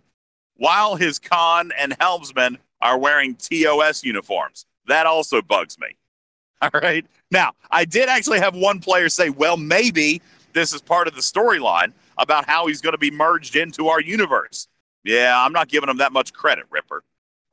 [0.55, 4.65] while his con and helmsman are wearing TOS uniforms.
[4.89, 5.95] That also bugs me.
[6.61, 7.05] All right.
[7.31, 10.21] Now, I did actually have one player say, well, maybe
[10.53, 14.01] this is part of the storyline about how he's going to be merged into our
[14.01, 14.67] universe.
[15.03, 17.03] Yeah, I'm not giving him that much credit, Ripper.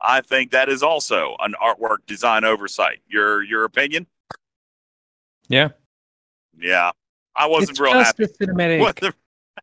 [0.01, 2.99] I think that is also an artwork design oversight.
[3.07, 4.07] Your your opinion?
[5.47, 5.69] Yeah.
[6.59, 6.91] Yeah.
[7.35, 8.23] I wasn't it's real just happy.
[8.23, 8.79] A cinematic...
[8.79, 9.15] Wasn't,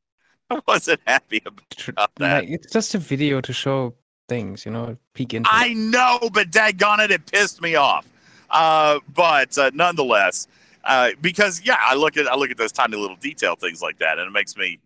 [0.50, 1.42] I wasn't happy
[1.88, 2.44] about that.
[2.44, 3.94] It's just a video to show
[4.28, 5.48] things, you know, peek into.
[5.52, 5.76] I it.
[5.76, 8.06] know, but daggone it, it pissed me off.
[8.50, 10.46] Uh, but uh, nonetheless,
[10.84, 13.98] uh, because yeah, I look at I look at those tiny little detail things like
[13.98, 14.78] that, and it makes me.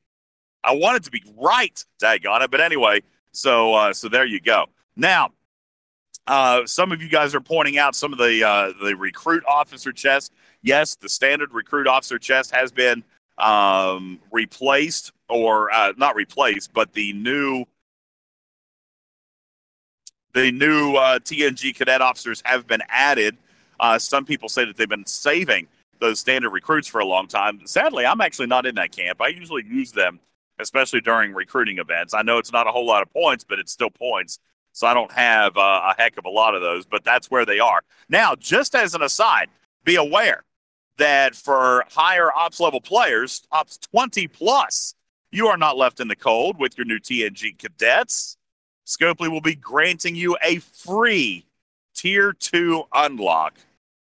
[0.65, 2.51] I want it to be right, daggone it.
[2.51, 4.67] But anyway, so uh, so there you go.
[4.97, 5.31] Now,
[6.27, 9.93] uh, some of you guys are pointing out some of the uh, the recruit officer
[9.93, 10.33] chest.
[10.63, 13.05] Yes, the standard recruit officer chest has been
[13.39, 17.65] um, replaced, or uh, not replaced, but the new
[20.35, 23.37] The new uh, TNG cadet officers have been added.
[23.81, 25.69] Uh, some people say that they've been saving
[26.01, 27.61] those standard recruits for a long time.
[27.65, 29.21] Sadly, I'm actually not in that camp.
[29.21, 30.21] I usually use them,
[30.59, 32.15] especially during recruiting events.
[32.15, 34.39] I know it's not a whole lot of points, but it's still points.
[34.73, 37.45] So I don't have uh, a heck of a lot of those, but that's where
[37.45, 37.81] they are.
[38.09, 39.49] Now, just as an aside,
[39.85, 40.45] be aware
[40.99, 44.95] that for higher ops level players, ops 20 plus,
[45.31, 48.38] you are not left in the cold with your new TNG cadets.
[48.89, 51.45] Scopely will be granting you a free
[51.95, 53.59] tier two unlock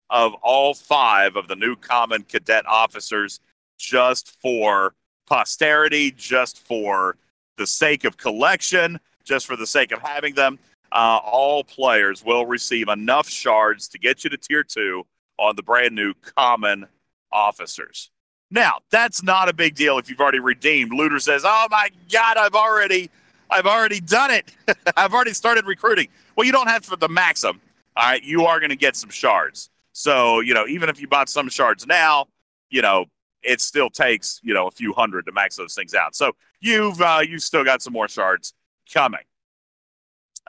[0.10, 3.42] of all five of the new common cadet officers
[3.78, 4.94] just for
[5.28, 7.18] posterity, just for
[7.58, 10.58] the sake of collection, just for the sake of having them.
[10.90, 15.06] Uh, all players will receive enough shards to get you to tier two
[15.38, 16.86] on the brand new common
[17.30, 18.10] officers.
[18.50, 20.94] Now, that's not a big deal if you've already redeemed.
[20.94, 23.10] Looter says, "Oh my god, I've already
[23.52, 24.54] I've already done it.
[24.98, 27.62] I've already started recruiting." Well, you don't have to the maxim.
[27.96, 29.70] All right, you are going to get some shards.
[29.92, 32.28] So, you know, even if you bought some shards now,
[32.70, 33.06] you know,
[33.44, 36.16] it still takes, you know, a few hundred to max those things out.
[36.16, 38.54] So, you've uh you've still got some more shards
[38.92, 39.22] coming.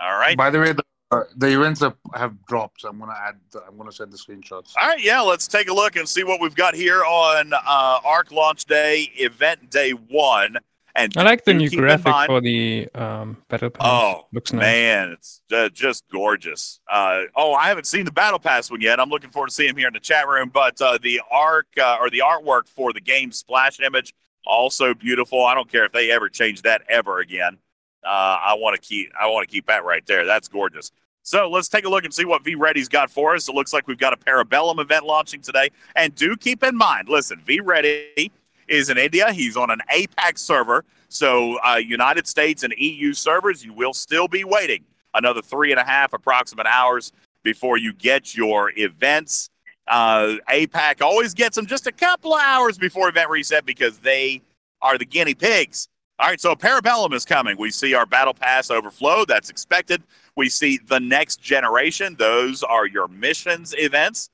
[0.01, 0.37] All right.
[0.37, 3.35] By the way, the uh, the events have, have dropped, so I'm gonna add.
[3.51, 4.73] The, I'm gonna send the screenshots.
[4.81, 8.01] All right, yeah, let's take a look and see what we've got here on uh,
[8.03, 10.57] Arc Launch Day, Event Day One.
[10.95, 13.87] And I like the new graphic mind, for the um, battle pass.
[13.87, 14.61] Oh, looks nice.
[14.61, 16.81] man, it's uh, just gorgeous.
[16.91, 19.01] Uh, oh, I haven't seen the battle pass one yet.
[19.01, 20.51] I'm looking forward to seeing him here in the chat room.
[20.53, 24.15] But uh, the arc uh, or the artwork for the game splash image
[24.47, 25.45] also beautiful.
[25.45, 27.59] I don't care if they ever change that ever again.
[28.05, 30.25] Uh, I want to keep I want to keep that right there.
[30.27, 30.91] That's gorgeous.
[31.23, 33.49] So let's take a look and see what V Ready's got for us.
[33.49, 35.71] It looks like we've got a Parabellum event launching today.
[35.95, 38.33] And do keep in mind, listen, V Ready
[38.73, 39.33] is in India.
[39.33, 40.85] He's on an APAC server.
[41.09, 45.79] So uh, United States and EU servers, you will still be waiting another three and
[45.81, 49.51] a half approximate hours before you get your events.
[49.87, 54.41] Uh, APAC always gets them just a couple of hours before event reset because they
[54.81, 55.89] are the guinea pigs
[56.23, 57.57] all right, so Parabellum is coming.
[57.59, 59.25] We see our Battle Pass overflow.
[59.25, 60.05] That's expected.
[60.37, 62.15] We see the next generation.
[62.17, 64.31] Those are your missions events.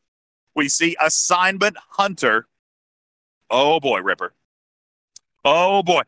[0.54, 2.46] We see Assignment Hunter.
[3.50, 4.32] Oh boy, Ripper.
[5.44, 6.02] Oh boy.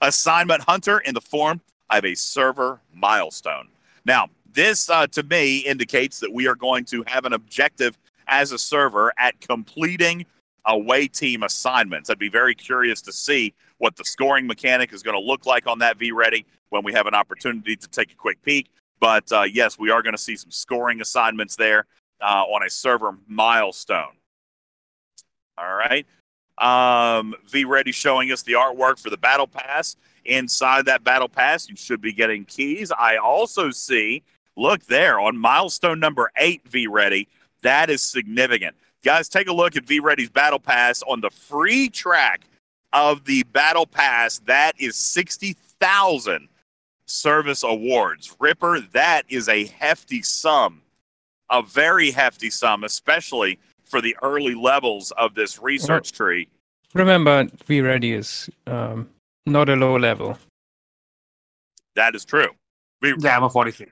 [0.00, 3.68] Assignment Hunter in the form of a server milestone.
[4.04, 8.52] Now, this uh, to me indicates that we are going to have an objective as
[8.52, 10.26] a server at completing
[10.64, 12.10] away team assignments.
[12.10, 15.66] I'd be very curious to see what the scoring mechanic is going to look like
[15.66, 18.68] on that V Ready when we have an opportunity to take a quick peek.
[18.98, 21.86] But uh, yes, we are going to see some scoring assignments there
[22.20, 24.16] uh, on a server milestone.
[25.58, 26.06] All right.
[26.58, 29.96] Um, v Ready showing us the artwork for the Battle Pass.
[30.24, 32.90] Inside that Battle Pass, you should be getting keys.
[32.90, 34.22] I also see,
[34.56, 37.28] look there on milestone number eight, V Ready.
[37.62, 38.74] That is significant.
[39.04, 42.42] Guys, take a look at V Ready's Battle Pass on the free track
[42.92, 44.38] of the Battle Pass.
[44.40, 46.48] That is 60,000
[47.06, 48.34] service awards.
[48.40, 50.82] Ripper, that is a hefty sum,
[51.50, 56.48] a very hefty sum, especially for the early levels of this research tree.
[56.94, 59.08] Remember, V Ready is um,
[59.46, 60.38] not a low level.
[61.94, 62.48] That is true.
[63.02, 63.90] V- yeah, I'm a 46.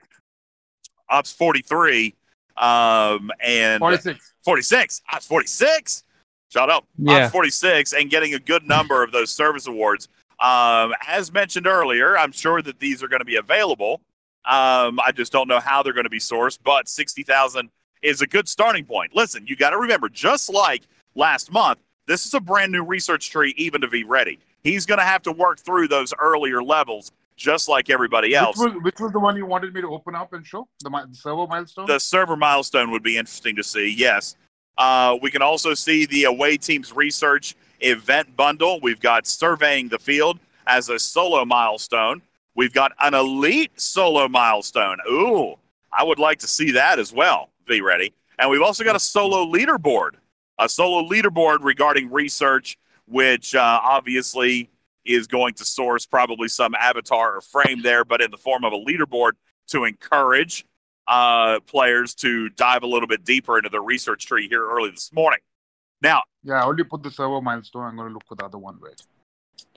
[1.09, 2.15] Ops 43
[2.57, 4.33] um, and 46.
[4.43, 5.01] 46.
[5.11, 6.03] Ops 46.
[6.51, 6.85] Shut up.
[6.97, 7.29] Yeah.
[7.29, 10.07] 46 and getting a good number of those service awards.
[10.39, 14.01] Um, as mentioned earlier, I'm sure that these are going to be available.
[14.45, 17.69] Um, I just don't know how they're going to be sourced, but 60,000
[18.01, 19.15] is a good starting point.
[19.15, 20.83] Listen, you got to remember, just like
[21.15, 24.39] last month, this is a brand new research tree, even to V Ready.
[24.63, 28.57] He's going to have to work through those earlier levels, just like everybody else.
[28.57, 30.67] Which was, which was the one you wanted me to open up and show?
[30.83, 31.85] The, the server milestone?
[31.87, 34.35] The server milestone would be interesting to see, yes.
[34.77, 38.79] Uh, we can also see the away team's research event bundle.
[38.81, 42.21] We've got surveying the field as a solo milestone.
[42.55, 44.97] We've got an elite solo milestone.
[45.09, 45.55] Ooh,
[45.91, 47.49] I would like to see that as well.
[47.67, 48.13] V Ready.
[48.37, 50.11] And we've also got a solo leaderboard,
[50.59, 54.69] a solo leaderboard regarding research, which uh, obviously
[55.05, 58.73] is going to source probably some avatar or frame there, but in the form of
[58.73, 59.33] a leaderboard
[59.67, 60.65] to encourage
[61.07, 65.13] uh, players to dive a little bit deeper into the research tree here early this
[65.13, 65.39] morning.
[66.01, 67.85] Now, yeah, I already put the server milestone.
[67.85, 68.79] I'm going to look for the other one.
[68.81, 69.01] Wait.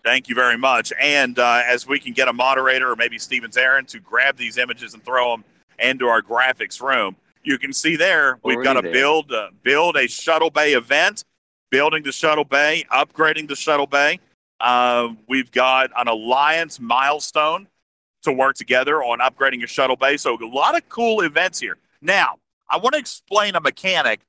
[0.04, 0.92] Thank you very much.
[1.00, 4.56] And uh, as we can get a moderator or maybe Steven's Aaron to grab these
[4.56, 5.44] images and throw them
[5.78, 10.06] into our graphics room, you can see there we've got to build uh, build a
[10.06, 11.24] shuttle bay event,
[11.70, 14.20] building the shuttle bay, upgrading the shuttle bay.
[14.60, 17.68] Uh, we've got an alliance milestone
[18.22, 20.16] to work together on upgrading your shuttle bay.
[20.16, 21.78] So a lot of cool events here.
[22.00, 22.36] Now,
[22.68, 24.20] I want to explain a mechanic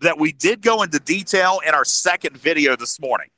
[0.00, 3.28] that we did go into detail in our second video this morning.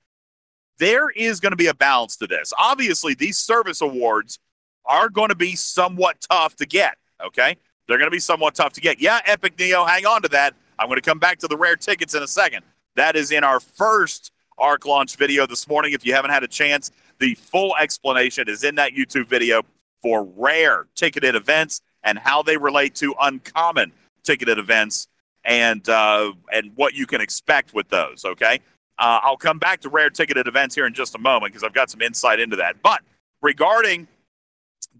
[0.78, 2.52] There is going to be a balance to this.
[2.58, 4.38] Obviously, these service awards
[4.84, 6.96] are going to be somewhat tough to get.
[7.24, 7.56] Okay.
[7.88, 9.00] They're going to be somewhat tough to get.
[9.00, 10.54] Yeah, Epic Neo, hang on to that.
[10.78, 12.62] I'm going to come back to the rare tickets in a second.
[12.94, 15.92] That is in our first ARC launch video this morning.
[15.92, 19.62] If you haven't had a chance, the full explanation is in that YouTube video
[20.02, 25.08] for rare ticketed events and how they relate to uncommon ticketed events
[25.44, 28.24] and uh, and what you can expect with those.
[28.24, 28.60] Okay,
[28.98, 31.72] uh, I'll come back to rare ticketed events here in just a moment because I've
[31.72, 32.82] got some insight into that.
[32.82, 33.00] But
[33.42, 34.06] regarding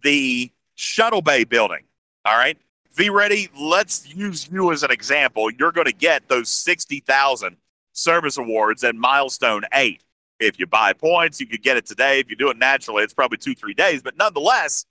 [0.02, 1.84] the Shuttle Bay building,
[2.24, 2.56] all right,
[2.98, 5.52] V Ready, let's use you as an example.
[5.52, 7.56] You're going to get those sixty thousand
[7.92, 10.02] service awards at milestone eight.
[10.40, 12.18] If you buy points, you could get it today.
[12.18, 14.02] If you do it naturally, it's probably two, three days.
[14.02, 14.84] But nonetheless,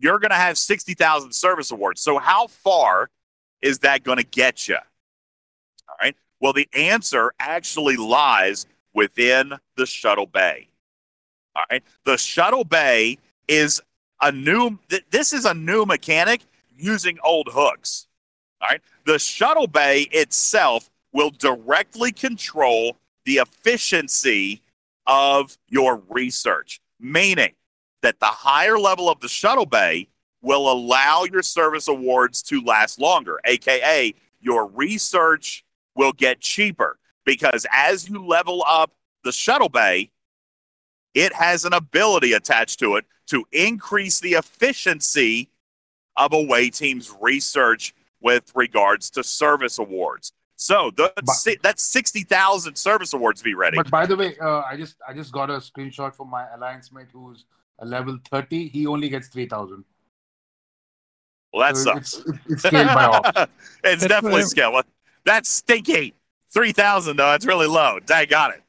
[0.00, 2.00] you're going to have 60,000 service awards.
[2.00, 3.08] So, how far
[3.60, 4.78] is that going to get you?
[5.88, 6.16] All right.
[6.40, 10.66] Well, the answer actually lies within the shuttle bay.
[11.54, 11.84] All right.
[12.04, 13.80] The shuttle bay is
[14.20, 16.40] a new, th- this is a new mechanic
[16.82, 18.08] using old hooks.
[18.60, 18.80] All right.
[19.06, 24.62] The shuttle bay itself will directly control the efficiency
[25.06, 27.52] of your research, meaning
[28.02, 30.08] that the higher level of the shuttle bay
[30.42, 35.64] will allow your service awards to last longer, aka your research
[35.94, 38.92] will get cheaper because as you level up
[39.24, 40.10] the shuttle bay,
[41.14, 45.48] it has an ability attached to it to increase the efficiency
[46.16, 50.32] of away team's research with regards to service awards.
[50.56, 53.42] So that's, but, that's sixty thousand service awards.
[53.42, 53.76] V Ready.
[53.76, 56.92] But by the way, uh, I just I just got a screenshot from my alliance
[56.92, 57.44] mate who's
[57.80, 58.68] a level thirty.
[58.68, 59.84] He only gets three thousand.
[61.52, 62.14] Well, that so sucks.
[62.14, 63.50] It's, it's, scaled by off.
[63.84, 64.84] it's definitely scaled.
[65.24, 66.14] That's stinky.
[66.54, 67.30] Three thousand though.
[67.32, 67.98] That's really low.
[68.14, 68.62] I got it.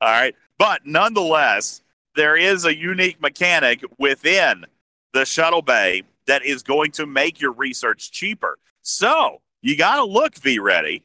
[0.00, 1.82] All right, but nonetheless,
[2.16, 4.64] there is a unique mechanic within
[5.12, 8.58] the shuttle bay that is going to make your research cheaper.
[8.82, 11.02] So you got to look V ready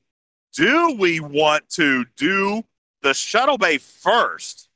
[0.53, 2.63] do we want to do
[3.01, 4.69] the shuttle bay first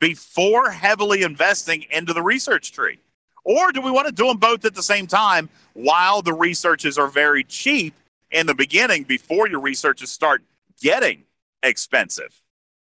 [0.00, 2.98] before heavily investing into the research tree?
[3.44, 6.98] Or do we want to do them both at the same time while the researches
[6.98, 7.94] are very cheap
[8.30, 10.42] in the beginning before your researches start
[10.80, 11.24] getting
[11.62, 12.40] expensive?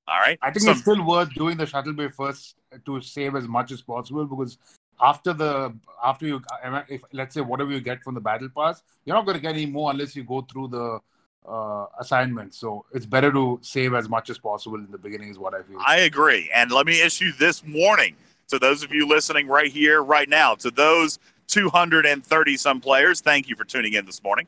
[0.07, 0.37] All right.
[0.41, 3.71] I think so, it's still worth doing the shuttle bay first to save as much
[3.71, 4.57] as possible because
[5.01, 6.41] after the after you
[6.87, 9.53] if let's say whatever you get from the battle pass, you're not going to get
[9.53, 10.99] any more unless you go through the
[11.47, 12.57] uh, assignments.
[12.57, 15.61] So it's better to save as much as possible in the beginning, is what I
[15.63, 15.77] feel.
[15.85, 16.49] I agree.
[16.53, 18.15] And let me issue this warning
[18.47, 23.21] to those of you listening right here, right now, to those 230 some players.
[23.21, 24.47] Thank you for tuning in this morning.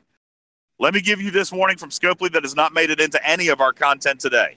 [0.80, 3.48] Let me give you this warning from Scopely that has not made it into any
[3.48, 4.56] of our content today.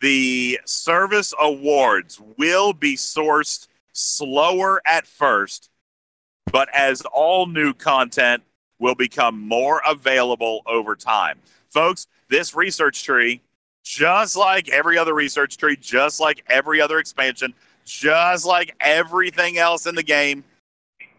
[0.00, 5.70] The service awards will be sourced slower at first,
[6.50, 8.42] but as all new content
[8.78, 11.38] will become more available over time.
[11.70, 13.40] Folks, this research tree,
[13.84, 19.86] just like every other research tree, just like every other expansion, just like everything else
[19.86, 20.44] in the game,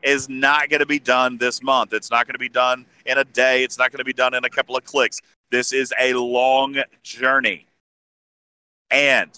[0.01, 1.93] is not going to be done this month.
[1.93, 3.63] It's not going to be done in a day.
[3.63, 5.21] It's not going to be done in a couple of clicks.
[5.49, 7.65] This is a long journey.
[8.91, 9.29] And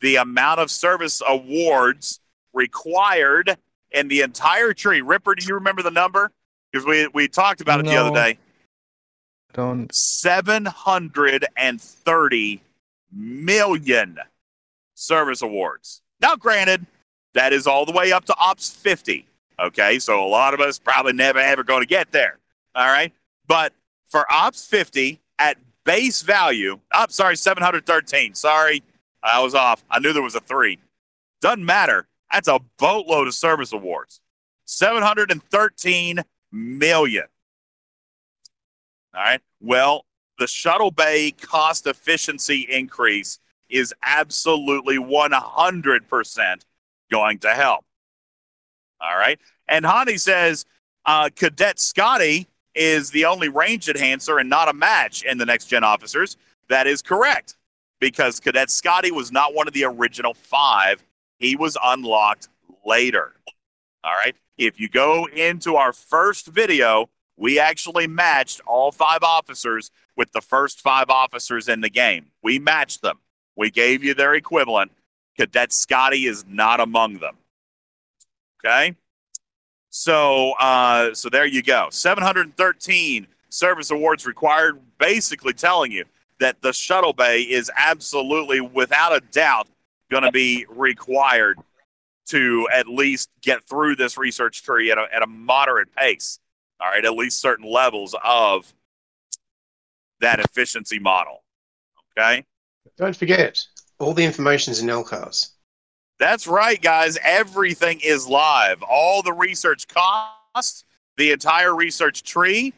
[0.00, 2.20] the amount of service awards
[2.56, 3.56] required
[3.92, 5.00] in the entire tree.
[5.00, 6.32] Ripper, do you remember the number?
[6.76, 8.38] because we we talked about it no, the other day.
[9.52, 9.94] Don't.
[9.94, 12.62] Seven hundred and thirty
[13.12, 14.18] million
[14.94, 16.02] service awards.
[16.20, 16.86] Now, granted,
[17.34, 19.26] that is all the way up to Ops 50.
[19.58, 22.38] Okay, so a lot of us probably never ever going to get there.
[22.74, 23.12] All right,
[23.46, 23.72] but
[24.08, 28.34] for Ops 50 at base value, I'm sorry, 713.
[28.34, 28.82] Sorry,
[29.22, 29.84] I was off.
[29.90, 30.78] I knew there was a three.
[31.40, 32.06] Doesn't matter.
[32.32, 34.20] That's a boatload of service awards.
[34.66, 37.24] 713 million.
[39.14, 39.40] All right.
[39.60, 40.04] Well,
[40.38, 46.60] the shuttle bay cost efficiency increase is absolutely 100%
[47.10, 47.84] going to help.
[49.00, 49.38] All right.
[49.68, 50.64] And Hani says
[51.04, 55.66] uh, Cadet Scotty is the only range enhancer and not a match in the next
[55.66, 56.36] gen officers.
[56.68, 57.56] That is correct
[58.00, 61.02] because Cadet Scotty was not one of the original five.
[61.38, 62.48] He was unlocked
[62.84, 63.34] later.
[64.02, 64.36] All right.
[64.56, 70.40] If you go into our first video, we actually matched all five officers with the
[70.40, 72.26] first five officers in the game.
[72.42, 73.18] We matched them.
[73.56, 74.92] We gave you their equivalent.
[75.36, 77.36] Cadet Scotty is not among them.
[78.64, 78.96] Okay.
[79.90, 81.88] So, uh, so there you go.
[81.90, 86.04] 713 service awards required, basically telling you
[86.38, 89.68] that the shuttle bay is absolutely, without a doubt,
[90.10, 91.58] going to be required
[92.26, 96.38] to at least get through this research tree at a, at a moderate pace.
[96.80, 98.72] All right, at least certain levels of
[100.20, 101.42] that efficiency model.
[102.18, 102.44] Okay.
[102.96, 103.62] Don't forget,
[103.98, 105.50] all the information is in LCARS.
[106.18, 107.18] That's right, guys.
[107.22, 108.82] Everything is live.
[108.82, 110.84] All the research costs,
[111.16, 112.72] the entire research tree,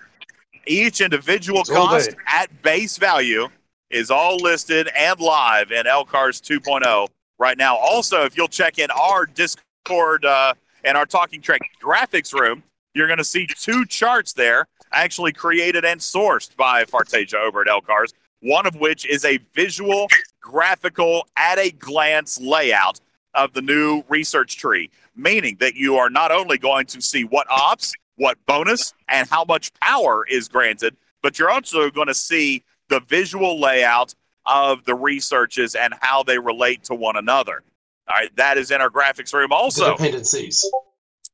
[0.67, 3.49] each individual It's cost at base value
[3.91, 7.09] is all listed and live in LCARS 2.0
[7.39, 7.77] right now.
[7.77, 12.63] Also, if you'll check in our Discord uh, and our Talking Trek graphics room,
[12.95, 17.69] you're going to see two charts there, actually created and sourced by Fartasia over at
[17.69, 18.13] LCARS.
[18.41, 20.09] One of which is a visual,
[20.41, 23.01] graphical, at a glance layout
[23.35, 27.47] of the new research tree, meaning that you are not only going to see what
[27.51, 32.65] ops, what bonus, and how much power is granted, but you're also going to see
[32.89, 34.15] the visual layout
[34.47, 37.63] of the researches and how they relate to one another.
[38.09, 39.93] All right, that is in our graphics room also.
[39.93, 40.65] dependencies.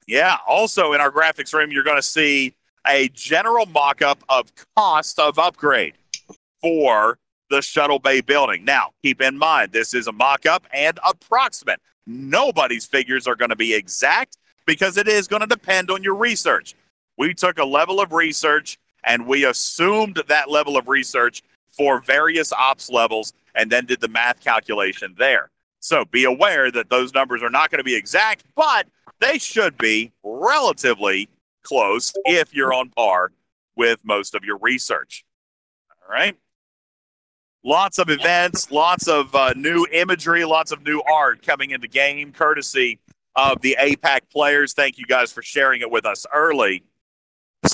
[0.06, 2.54] Yeah, also in our graphics room, you're going to see
[2.86, 5.94] a general mock up of cost of upgrade
[6.60, 7.18] for
[7.50, 8.64] the Shuttle Bay building.
[8.64, 11.80] Now, keep in mind, this is a mock up and approximate.
[12.06, 14.36] Nobody's figures are going to be exact
[14.66, 16.74] because it is going to depend on your research.
[17.16, 21.42] We took a level of research and we assumed that level of research
[21.76, 25.50] for various ops levels and then did the math calculation there.
[25.80, 28.86] So be aware that those numbers are not going to be exact, but
[29.20, 31.28] they should be relatively
[31.62, 33.32] close if you're on par
[33.76, 35.24] with most of your research.
[35.90, 36.36] All right.
[37.64, 42.32] Lots of events, lots of uh, new imagery, lots of new art coming into game,
[42.32, 42.98] courtesy
[43.36, 44.74] of the APAC players.
[44.74, 46.82] Thank you guys for sharing it with us early.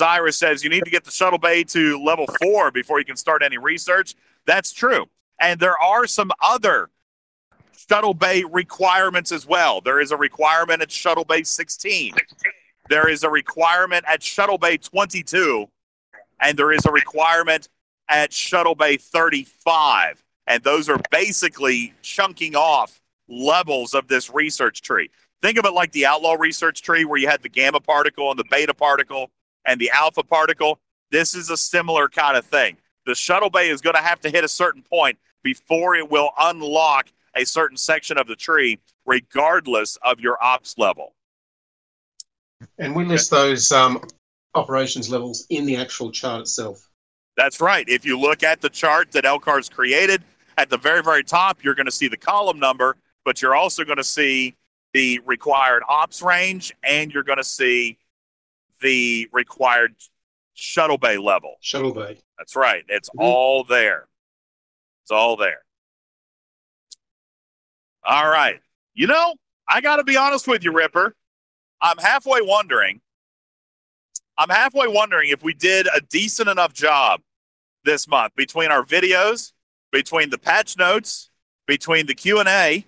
[0.00, 3.16] Cyrus says you need to get the shuttle bay to level four before you can
[3.16, 4.14] start any research.
[4.46, 5.04] That's true.
[5.38, 6.88] And there are some other
[7.76, 9.82] shuttle bay requirements as well.
[9.82, 12.14] There is a requirement at shuttle bay 16.
[12.88, 15.66] There is a requirement at shuttle bay 22
[16.40, 17.68] and there is a requirement
[18.08, 25.10] at shuttle bay 35 and those are basically chunking off levels of this research tree.
[25.42, 28.38] Think of it like the outlaw research tree where you had the gamma particle and
[28.38, 29.30] the beta particle
[29.64, 30.78] and the alpha particle.
[31.10, 32.76] This is a similar kind of thing.
[33.06, 36.30] The shuttle bay is going to have to hit a certain point before it will
[36.38, 41.14] unlock a certain section of the tree, regardless of your ops level.
[42.78, 44.02] And we list those um,
[44.54, 46.88] operations levels in the actual chart itself.
[47.36, 47.88] That's right.
[47.88, 50.22] If you look at the chart that LCARS created,
[50.58, 53.82] at the very, very top, you're going to see the column number, but you're also
[53.84, 54.54] going to see
[54.92, 57.96] the required ops range and you're going to see
[58.80, 59.94] the required
[60.54, 61.56] shuttle bay level.
[61.60, 62.18] Shuttle bay.
[62.38, 62.84] That's right.
[62.88, 63.22] It's Mhm.
[63.22, 64.08] all there.
[65.02, 65.64] It's all there.
[68.04, 68.60] All right.
[68.94, 69.36] You know,
[69.68, 71.14] I got to be honest with you, Ripper.
[71.80, 73.00] I'm halfway wondering.
[74.36, 77.22] I'm halfway wondering if we did a decent enough job
[77.84, 79.52] this month between our videos,
[79.92, 81.30] between the patch notes,
[81.66, 82.86] between the Q&A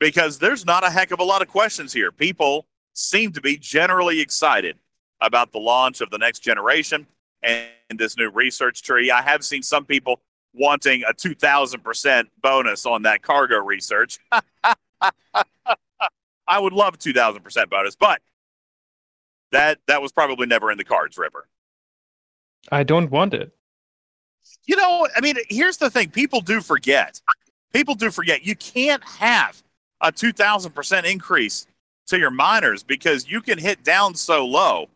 [0.00, 2.12] because there's not a heck of a lot of questions here.
[2.12, 4.76] People seem to be generally excited
[5.20, 7.06] about the launch of the next generation
[7.42, 9.10] and this new research tree.
[9.10, 10.20] I have seen some people
[10.54, 14.18] wanting a 2000% bonus on that cargo research.
[16.48, 18.20] I would love a 2000% bonus, but
[19.52, 21.48] that that was probably never in the cards, Ripper.
[22.70, 23.52] I don't want it.
[24.66, 27.20] You know, I mean, here's the thing people do forget.
[27.72, 29.62] People do forget you can't have
[30.00, 31.66] a 2000% increase
[32.08, 34.88] to your miners because you can hit down so low.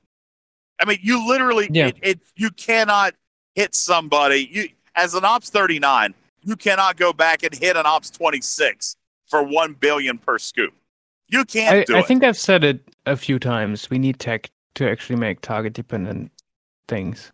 [0.81, 1.89] I mean, you literally Yeah.
[1.89, 3.15] it, it you cannot
[3.55, 4.49] hit somebody.
[4.51, 8.97] You as an ops 39, you cannot go back and hit an ops 26
[9.27, 10.75] for 1 billion per scoop.
[11.29, 12.07] You can't I, do I it.
[12.07, 13.89] think I've said it a few times.
[13.89, 16.31] We need tech to actually make target dependent
[16.89, 17.33] things.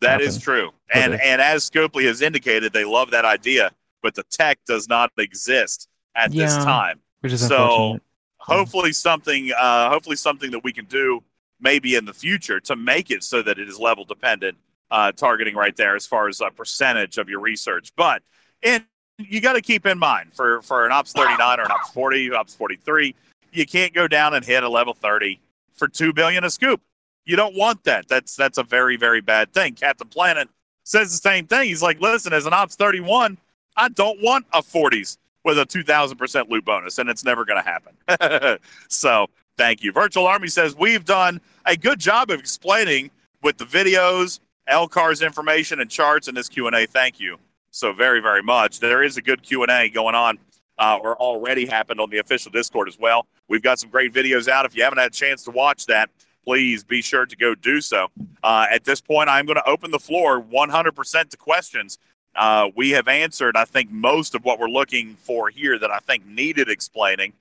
[0.00, 0.70] That is true.
[0.92, 1.22] And Okay.
[1.24, 3.72] and as Scopely has indicated, they love that idea,
[4.02, 7.00] but the tech does not exist at this time.
[7.20, 8.02] Which is So, unfortunate.
[8.48, 11.22] Hopefully something uh hopefully something that we can do
[11.60, 14.56] maybe in the future to make it so that it is level dependent
[14.90, 17.92] uh targeting right there as far as a percentage of your research.
[17.94, 18.22] But
[18.62, 18.84] and
[19.18, 22.32] you got to keep in mind for for an ops 39 or an ops 40,
[22.32, 23.14] ops 43,
[23.52, 25.40] you can't go down and hit a level 30
[25.74, 26.80] for 2 billion a scoop.
[27.24, 28.08] You don't want that.
[28.08, 29.74] That's that's a very very bad thing.
[29.74, 30.48] Captain Planet
[30.84, 31.68] says the same thing.
[31.68, 33.36] He's like, "Listen, as an ops 31,
[33.76, 35.18] I don't want a 40s
[35.48, 39.28] with a 2000% loot bonus and it's never going to happen." so,
[39.58, 39.90] Thank you.
[39.90, 43.10] Virtual Army says we've done a good job of explaining
[43.42, 44.38] with the videos,
[44.70, 46.86] LCARS information, and charts in this Q and A.
[46.86, 47.38] Thank you
[47.72, 48.78] so very, very much.
[48.78, 50.38] There is a good Q and A going on,
[50.78, 53.26] uh, or already happened on the official Discord as well.
[53.48, 54.64] We've got some great videos out.
[54.64, 56.08] If you haven't had a chance to watch that,
[56.44, 58.06] please be sure to go do so.
[58.44, 61.98] Uh, at this point, I'm going to open the floor 100% to questions.
[62.34, 65.98] Uh, we have answered, I think, most of what we're looking for here that I
[65.98, 67.32] think needed explaining.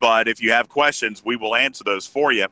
[0.00, 2.46] But if you have questions, we will answer those for you.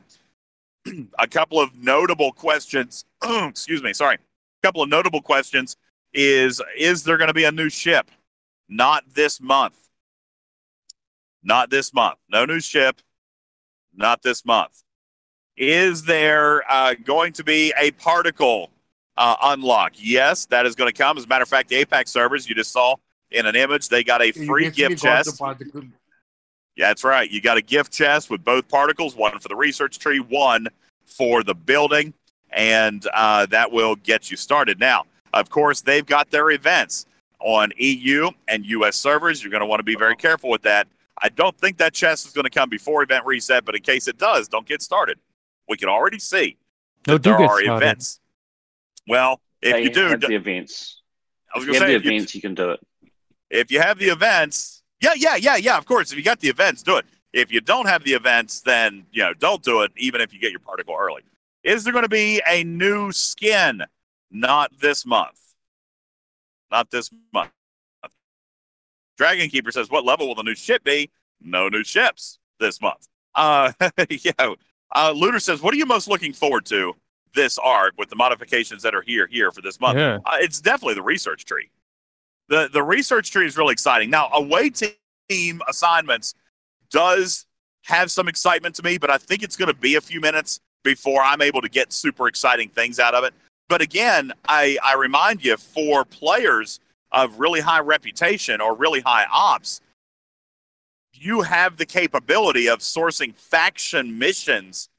[1.19, 3.05] a couple of notable questions.
[3.23, 4.15] excuse me, sorry.
[4.15, 5.77] A couple of notable questions
[6.13, 8.09] is Is there going to be a new ship?
[8.69, 9.77] Not this month.
[11.43, 12.17] Not this month.
[12.29, 13.01] No new ship.
[13.93, 14.83] Not this month.
[15.55, 18.71] Is there uh, going to be a particle
[19.17, 19.93] uh, unlock?
[19.95, 21.17] Yes, that is going to come.
[21.17, 22.95] As a matter of fact, the APAC servers you just saw
[23.31, 25.41] in an image, they got a free gift chest.
[26.75, 27.29] Yeah, that's right.
[27.29, 30.67] You got a gift chest with both particles, one for the research tree, one
[31.05, 32.13] for the building,
[32.51, 34.79] and uh, that will get you started.
[34.79, 37.05] Now, of course, they've got their events
[37.39, 39.43] on EU and US servers.
[39.43, 40.87] You're going to want to be very careful with that.
[41.21, 44.07] I don't think that chest is going to come before event reset, but in case
[44.07, 45.19] it does, don't get started.
[45.69, 46.57] We can already see
[47.07, 47.75] no, that there are started.
[47.75, 48.19] events.
[49.07, 51.01] Well, if they you do the events,
[51.53, 52.79] I was going to say the events, you, you can do it.
[53.49, 55.77] If you have the events, yeah, yeah, yeah, yeah.
[55.77, 57.05] Of course, if you got the events, do it.
[57.33, 59.91] If you don't have the events, then you know don't do it.
[59.97, 61.23] Even if you get your particle early,
[61.63, 63.83] is there going to be a new skin?
[64.31, 65.39] Not this month.
[66.71, 67.51] Not this month.
[69.17, 73.07] Dragon Keeper says, "What level will the new ship be?" No new ships this month.
[73.35, 73.73] Uh,
[74.09, 74.31] yeah.
[74.95, 76.95] Uh, Looter says, "What are you most looking forward to
[77.35, 80.19] this arc with the modifications that are here here for this month?" Yeah.
[80.25, 81.69] Uh, it's definitely the research tree.
[82.49, 84.09] the The research tree is really exciting.
[84.09, 84.71] Now, away
[85.29, 86.35] team assignments
[86.89, 87.45] does
[87.85, 90.59] have some excitement to me, but I think it's going to be a few minutes
[90.83, 93.33] before I'm able to get super exciting things out of it.
[93.69, 96.79] But again, I, I remind you for players
[97.11, 99.81] of really high reputation or really high ops,
[101.13, 104.89] you have the capability of sourcing faction missions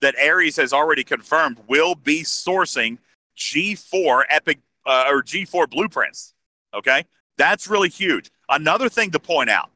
[0.00, 2.98] that Ares has already confirmed will be sourcing
[3.36, 6.34] G4 epic uh, or G4 blueprints.
[6.74, 7.04] Okay,
[7.36, 8.30] that's really huge.
[8.48, 9.70] Another thing to point out,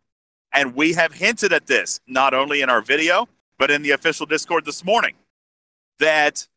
[0.53, 4.27] and we have hinted at this not only in our video but in the official
[4.27, 5.15] Discord this morning,
[6.01, 6.49] that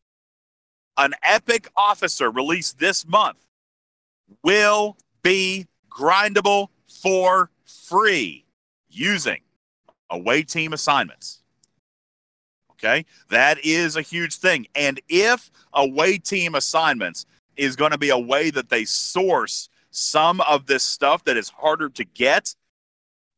[0.97, 3.38] an epic officer released this month
[4.43, 8.45] will be grindable for free
[8.89, 9.41] using
[10.09, 11.37] away team assignments.
[12.80, 14.68] Okay, that is a huge thing.
[14.76, 17.26] And if away team assignments
[17.56, 21.50] is going to be a way that they source some of this stuff that is
[21.50, 22.54] harder to get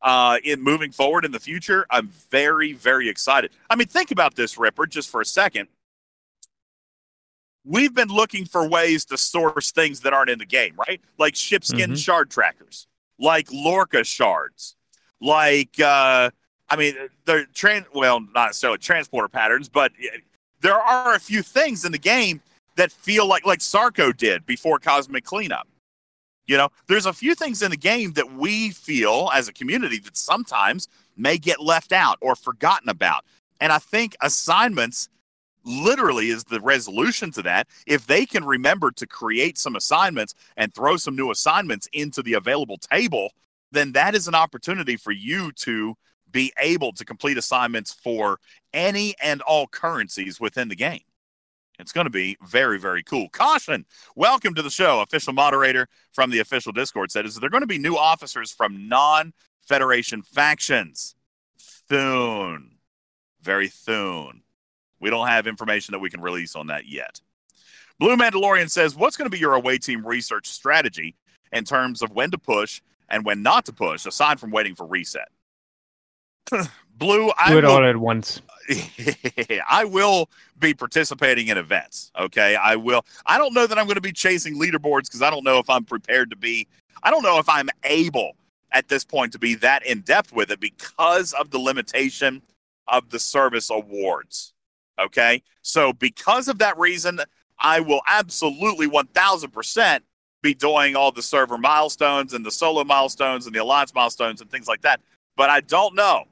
[0.02, 3.50] uh, in moving forward in the future, I'm very, very excited.
[3.70, 5.68] I mean, think about this, Ripper, just for a second
[7.64, 11.00] we've been looking for ways to source things that aren't in the game, right?
[11.18, 11.94] Like shipskin mm-hmm.
[11.94, 12.86] shard trackers,
[13.18, 14.76] like Lorca shards,
[15.20, 16.30] like uh,
[16.70, 16.94] I mean,
[17.24, 19.92] they're trans well, not necessarily transporter patterns, but
[20.60, 22.40] there are a few things in the game
[22.76, 25.66] that feel like like Sarco did before Cosmic Cleanup.
[26.46, 29.98] You know, there's a few things in the game that we feel as a community
[30.00, 33.24] that sometimes may get left out or forgotten about.
[33.60, 35.08] And I think assignments
[35.64, 37.68] literally is the resolution to that.
[37.86, 42.34] If they can remember to create some assignments and throw some new assignments into the
[42.34, 43.32] available table,
[43.70, 45.94] then that is an opportunity for you to
[46.30, 48.38] be able to complete assignments for
[48.72, 51.02] any and all currencies within the game.
[51.78, 53.28] It's going to be very, very cool.
[53.30, 53.86] Caution!
[54.14, 55.00] Welcome to the show.
[55.00, 58.88] Official moderator from the official Discord said, "Is there going to be new officers from
[58.88, 61.14] non-Federation factions?"
[61.88, 62.76] Soon,
[63.40, 64.42] very soon.
[65.00, 67.20] We don't have information that we can release on that yet.
[67.98, 71.16] Blue Mandalorian says, What's going to be your away team research strategy
[71.52, 74.86] in terms of when to push and when not to push, aside from waiting for
[74.86, 75.28] reset?
[76.96, 78.42] Blue, I do it will, all at once.
[79.68, 80.28] I will
[80.58, 82.12] be participating in events.
[82.18, 83.04] Okay, I will.
[83.26, 85.70] I don't know that I'm going to be chasing leaderboards because I don't know if
[85.70, 86.66] I'm prepared to be.
[87.02, 88.36] I don't know if I'm able
[88.72, 92.42] at this point to be that in depth with it because of the limitation
[92.86, 94.52] of the service awards.
[95.00, 95.42] Okay.
[95.62, 97.20] So, because of that reason,
[97.58, 100.00] I will absolutely 1000%
[100.42, 104.50] be doing all the server milestones and the solo milestones and the alliance milestones and
[104.50, 105.00] things like that.
[105.40, 106.24] But I don't know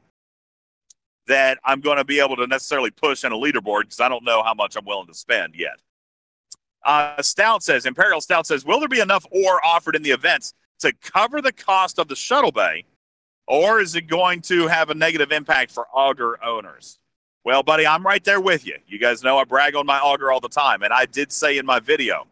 [1.29, 4.23] that I'm going to be able to necessarily push in a leaderboard because I don't
[4.23, 5.81] know how much I'm willing to spend yet.
[6.85, 10.53] Uh, Stout says, Imperial Stout says, will there be enough ore offered in the events
[10.81, 12.85] to cover the cost of the shuttle bay,
[13.47, 16.99] or is it going to have a negative impact for auger owners?
[17.45, 18.77] Well, buddy, I'm right there with you.
[18.87, 20.83] You guys know I brag on my auger all the time.
[20.83, 22.27] And I did say in my video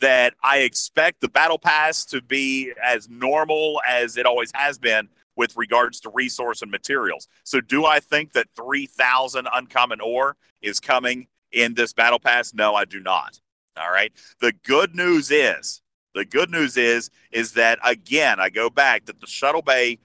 [0.00, 5.08] that I expect the battle pass to be as normal as it always has been
[5.36, 7.28] with regards to resource and materials.
[7.44, 12.54] So, do I think that 3,000 uncommon ore is coming in this battle pass?
[12.54, 13.40] No, I do not.
[13.78, 14.12] All right.
[14.40, 15.82] The good news is,
[16.14, 19.98] the good news is, is that again, I go back that the shuttle bay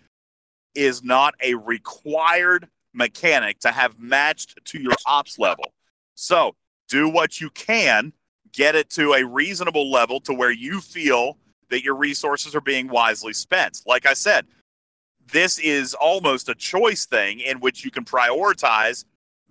[0.76, 5.74] is not a required mechanic to have matched to your ops level.
[6.16, 6.56] So,
[6.90, 8.12] do what you can,
[8.52, 11.38] get it to a reasonable level to where you feel
[11.70, 13.82] that your resources are being wisely spent.
[13.86, 14.46] Like I said,
[15.32, 19.06] this is almost a choice thing in which you can prioritize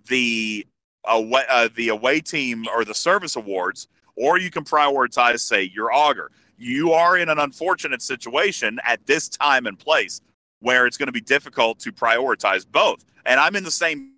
[0.08, 0.66] the
[1.04, 5.92] away, uh, the away team or the service awards, or you can prioritize, say, your
[5.92, 6.30] auger.
[6.58, 10.20] You are in an unfortunate situation at this time and place
[10.60, 13.04] where it's going to be difficult to prioritize both.
[13.24, 14.12] And I'm in the same.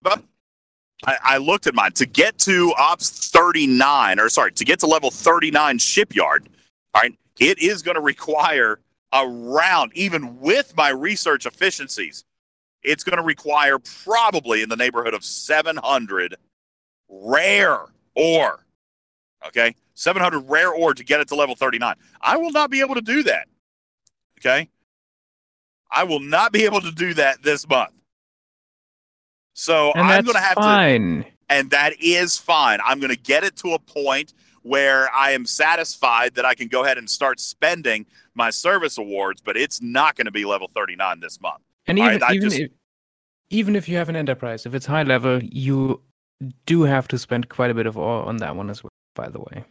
[0.00, 0.22] But
[1.06, 4.86] I, I looked at mine to get to ops 39, or sorry, to get to
[4.86, 6.48] level 39 shipyard.
[6.94, 8.80] All right, it is going to require
[9.12, 12.24] around, even with my research efficiencies,
[12.82, 16.36] it's going to require probably in the neighborhood of 700
[17.08, 17.80] rare
[18.14, 18.64] ore.
[19.46, 21.94] Okay, 700 rare ore to get it to level 39.
[22.20, 23.46] I will not be able to do that.
[24.38, 24.68] Okay,
[25.90, 27.92] I will not be able to do that this month.
[29.54, 31.24] So And I'm going to have to fine.
[31.48, 32.80] and that is fine.
[32.84, 34.34] I'm going to get it to a point
[34.64, 39.42] where I am satisfied that I can go ahead and start spending my service awards,
[39.42, 41.62] but it's not going to be level 39 this month.
[41.86, 42.70] And even right, even just- if
[43.50, 46.02] even if you have an enterprise, if it's high level, you
[46.66, 48.90] do have to spend quite a bit of ore on that one as well.
[49.14, 49.64] By the way,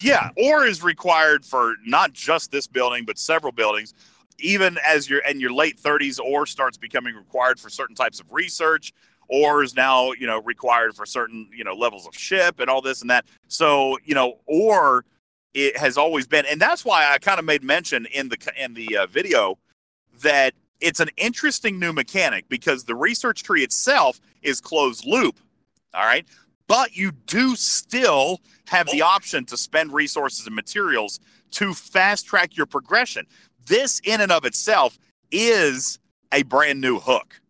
[0.00, 3.94] Yeah, ore is required for not just this building, but several buildings.
[4.38, 8.26] Even as you're in your late 30s, ore starts becoming required for certain types of
[8.32, 8.92] research.
[9.32, 12.82] Ore is now, you know, required for certain, you know, levels of ship and all
[12.82, 13.24] this and that.
[13.48, 15.06] So, you know, ore
[15.54, 18.74] it has always been, and that's why I kind of made mention in the in
[18.74, 19.58] the uh, video
[20.22, 25.38] that it's an interesting new mechanic because the research tree itself is closed loop.
[25.94, 26.26] All right.
[26.66, 31.20] But you do still have the option to spend resources and materials
[31.52, 33.26] to fast track your progression.
[33.66, 34.98] This, in and of itself,
[35.30, 35.98] is
[36.32, 37.40] a brand new hook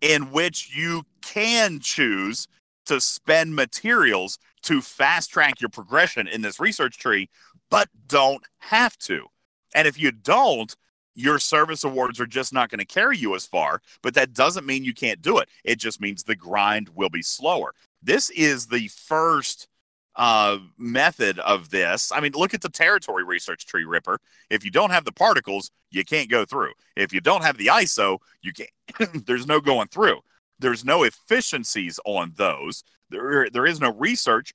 [0.00, 2.48] in which you can choose
[2.86, 7.28] to spend materials to fast track your progression in this research tree,
[7.70, 9.26] but don't have to.
[9.74, 10.74] And if you don't,
[11.14, 14.66] your service awards are just not going to carry you as far, but that doesn't
[14.66, 15.48] mean you can't do it.
[15.64, 17.74] It just means the grind will be slower.
[18.02, 19.68] This is the first
[20.16, 22.12] uh, method of this.
[22.12, 24.20] I mean, look at the territory research tree ripper.
[24.50, 26.72] If you don't have the particles, you can't go through.
[26.96, 29.24] If you don't have the ISO, you can't.
[29.26, 30.20] there's no going through.
[30.58, 32.84] There's no efficiencies on those.
[33.10, 34.54] There, there is no research.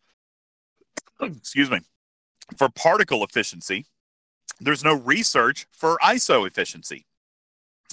[1.21, 1.79] excuse me,
[2.57, 3.85] for particle efficiency.
[4.59, 7.05] There's no research for ISO efficiency.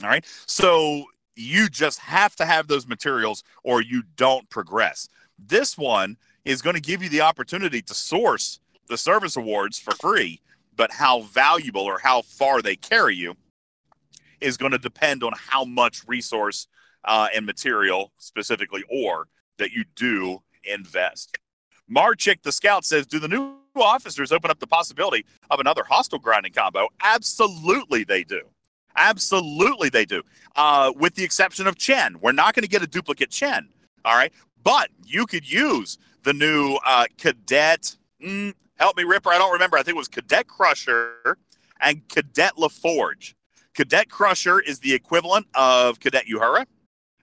[0.02, 0.24] All right.
[0.46, 1.05] So
[1.36, 5.09] you just have to have those materials or you don't progress.
[5.38, 9.94] This one is going to give you the opportunity to source the service awards for
[9.94, 10.40] free,
[10.76, 13.34] but how valuable or how far they carry you
[14.40, 16.68] is going to depend on how much resource
[17.05, 19.28] uh, and material, specifically ore,
[19.59, 21.38] that you do invest.
[21.90, 26.18] Marchick the Scout says, Do the new officers open up the possibility of another hostile
[26.18, 26.88] grinding combo?
[27.02, 28.40] Absolutely, they do.
[28.96, 30.22] Absolutely, they do.
[30.57, 32.18] Uh, with the exception of Chen.
[32.20, 33.68] We're not going to get a duplicate Chen.
[34.05, 34.32] All right.
[34.62, 37.96] But you could use the new uh, Cadet.
[38.22, 39.30] Mm, help me, Ripper.
[39.30, 39.76] I don't remember.
[39.76, 41.38] I think it was Cadet Crusher
[41.80, 43.34] and Cadet LaForge.
[43.74, 46.66] Cadet Crusher is the equivalent of Cadet Uhura.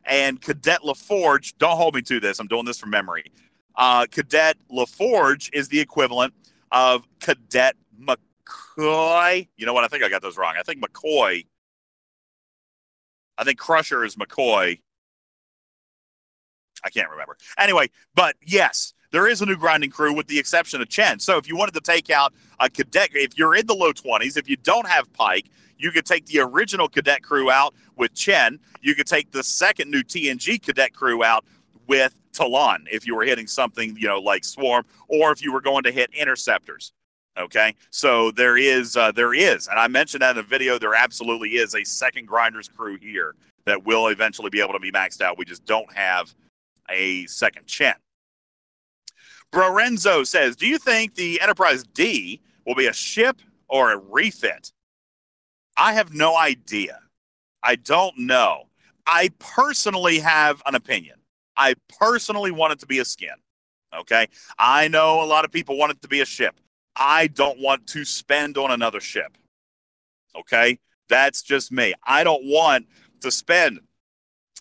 [0.05, 2.39] And Cadet LaForge, don't hold me to this.
[2.39, 3.25] I'm doing this from memory.
[3.75, 6.33] Uh, Cadet LaForge is the equivalent
[6.71, 9.47] of Cadet McCoy.
[9.57, 9.83] You know what?
[9.83, 10.55] I think I got those wrong.
[10.57, 11.45] I think McCoy.
[13.37, 14.79] I think Crusher is McCoy.
[16.83, 17.37] I can't remember.
[17.57, 21.19] Anyway, but yes, there is a new grinding crew with the exception of Chen.
[21.19, 24.37] So if you wanted to take out a cadet, if you're in the low 20s,
[24.37, 25.47] if you don't have Pike,
[25.81, 28.59] you could take the original cadet crew out with Chen.
[28.81, 31.43] You could take the second new TNG cadet crew out
[31.87, 35.61] with Talon if you were hitting something, you know, like Swarm, or if you were
[35.61, 36.93] going to hit interceptors.
[37.37, 40.77] Okay, so there is, uh, there is, and I mentioned that in the video.
[40.77, 44.91] There absolutely is a second grinders crew here that will eventually be able to be
[44.91, 45.37] maxed out.
[45.37, 46.33] We just don't have
[46.89, 47.95] a second Chen.
[49.53, 54.73] Brorenzo says, "Do you think the Enterprise D will be a ship or a refit?"
[55.81, 56.99] I have no idea.
[57.63, 58.65] I don't know.
[59.07, 61.15] I personally have an opinion.
[61.57, 63.33] I personally want it to be a skin.
[63.97, 64.27] Okay.
[64.59, 66.59] I know a lot of people want it to be a ship.
[66.95, 69.35] I don't want to spend on another ship.
[70.37, 70.77] Okay.
[71.09, 71.95] That's just me.
[72.03, 72.85] I don't want
[73.21, 73.79] to spend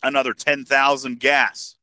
[0.02, 1.76] another 10,000 gas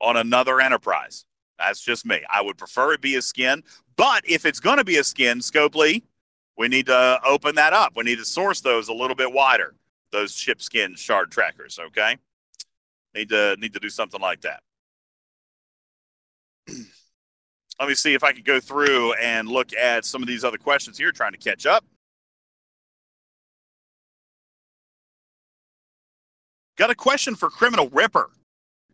[0.00, 1.24] on another enterprise.
[1.56, 2.22] That's just me.
[2.28, 3.62] I would prefer it be a skin.
[3.96, 6.02] But if it's going to be a skin, Scopely,
[6.56, 7.92] we need to open that up.
[7.96, 9.74] We need to source those a little bit wider.
[10.10, 11.78] Those ship skin shard trackers.
[11.78, 12.18] Okay.
[13.14, 14.60] Need to need to do something like that.
[17.80, 20.58] Let me see if I can go through and look at some of these other
[20.58, 21.84] questions here, trying to catch up.
[26.76, 28.30] Got a question for Criminal Ripper.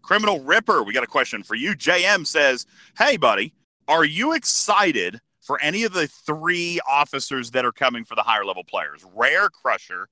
[0.02, 1.74] Criminal Ripper, we got a question for you.
[1.74, 3.52] JM says, Hey, buddy,
[3.86, 8.44] are you excited for any of the three officers that are coming for the higher
[8.44, 9.02] level players?
[9.14, 10.10] Rare Crusher,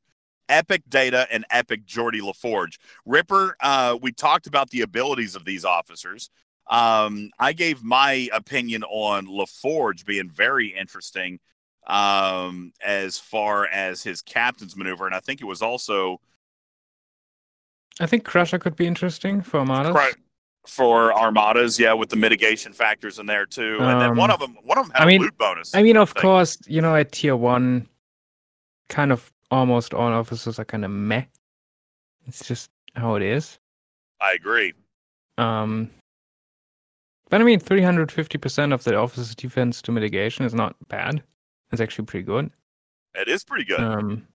[0.49, 2.79] Epic Data, and Epic Geordi LaForge.
[3.05, 6.31] Ripper, uh, we talked about the abilities of these officers.
[6.69, 11.39] Um, I gave my opinion on LaForge being very interesting
[11.87, 16.19] um, as far as his captain's maneuver, and I think it was also
[18.01, 19.93] I think Crusher could be interesting for Armadas.
[19.93, 20.23] Cru-
[20.67, 23.79] for armadas, yeah, with the mitigation factors in there too.
[23.81, 25.75] And then one Um, of them, one of them had I a mean- loot bonus.
[25.75, 26.21] I mean, of thing.
[26.23, 27.89] course, you know, at tier one,
[28.89, 31.25] kind of almost all officers are kind of meh.
[32.27, 33.59] It's just how it is.
[34.21, 34.73] I agree.
[35.39, 35.91] Um,
[37.29, 41.23] but I mean, 350% of the officer's defense to mitigation is not bad.
[41.73, 42.51] It's actually pretty good.
[43.15, 43.81] It is pretty good.
[43.81, 44.27] Um,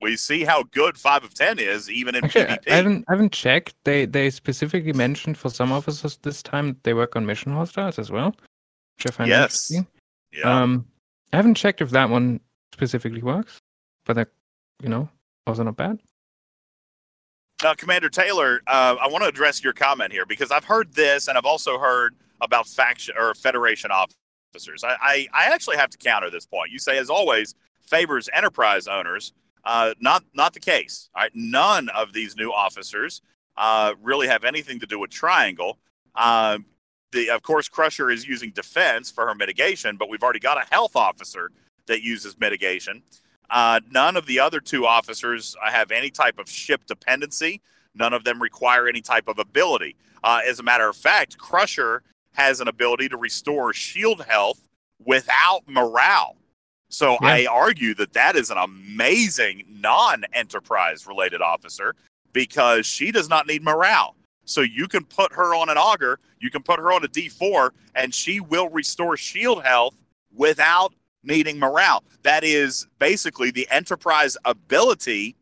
[0.00, 2.70] we see how good five of ten is, even in actually, I, PvP.
[2.70, 3.74] I haven't I haven't checked.
[3.84, 8.10] They they specifically mentioned for some officers this time they work on mission hostiles as
[8.10, 8.28] well,
[8.96, 9.70] which I find Yes.
[9.70, 9.86] interesting.
[10.32, 10.62] yeah.
[10.62, 10.86] Um,
[11.32, 12.40] I haven't checked if that one
[12.72, 13.58] specifically works,
[14.06, 14.28] but that
[14.82, 15.08] you know
[15.46, 15.98] also not bad.
[17.62, 21.26] Now, Commander Taylor, uh, I want to address your comment here because I've heard this,
[21.26, 24.84] and I've also heard about faction or Federation officers.
[24.84, 26.70] I, I, I actually have to counter this point.
[26.70, 29.32] You say, as always, favors enterprise owners.
[29.64, 31.10] Uh, not not the case.
[31.14, 33.20] Right, none of these new officers
[33.56, 35.78] uh, really have anything to do with Triangle.
[36.14, 36.66] Um,
[37.12, 40.66] the of course, Crusher is using defense for her mitigation, but we've already got a
[40.70, 41.50] health officer
[41.86, 43.02] that uses mitigation.
[43.50, 47.62] Uh, none of the other two officers have any type of ship dependency.
[47.94, 49.96] None of them require any type of ability.
[50.22, 52.02] Uh, as a matter of fact, Crusher
[52.32, 54.68] has an ability to restore shield health
[55.04, 56.36] without morale.
[56.88, 57.28] So Yeah.
[57.28, 61.94] I argue that that is an amazing non-enterprise related officer
[62.32, 64.16] because she does not need morale.
[64.44, 67.70] So you can put her on an auger, you can put her on a D4,
[67.94, 69.94] and she will restore shield health
[70.34, 72.02] without needing morale.
[72.22, 75.36] That is basically the enterprise ability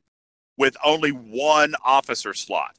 [0.59, 2.77] with only one officer slot.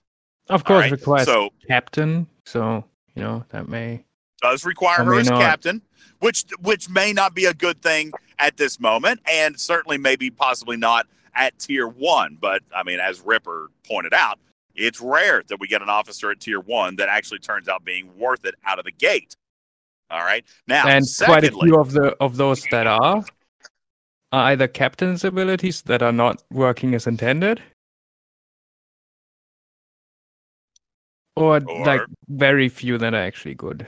[0.49, 0.91] Of course, right?
[0.91, 2.83] requires So captain, so
[3.15, 4.03] you know that may.
[4.41, 5.39] does require her as not.
[5.41, 5.81] captain,
[6.19, 10.77] which which may not be a good thing at this moment, and certainly maybe possibly
[10.77, 12.37] not at tier one.
[12.39, 14.39] But I mean, as Ripper pointed out,
[14.75, 18.15] it's rare that we get an officer at tier one that actually turns out being
[18.17, 19.35] worth it out of the gate.
[20.09, 20.45] All right.
[20.67, 23.23] Now, and quite a few of the of those that are
[24.31, 27.61] are either captain's abilities that are not working as intended,
[31.35, 33.87] or, Or- like very few that are actually good.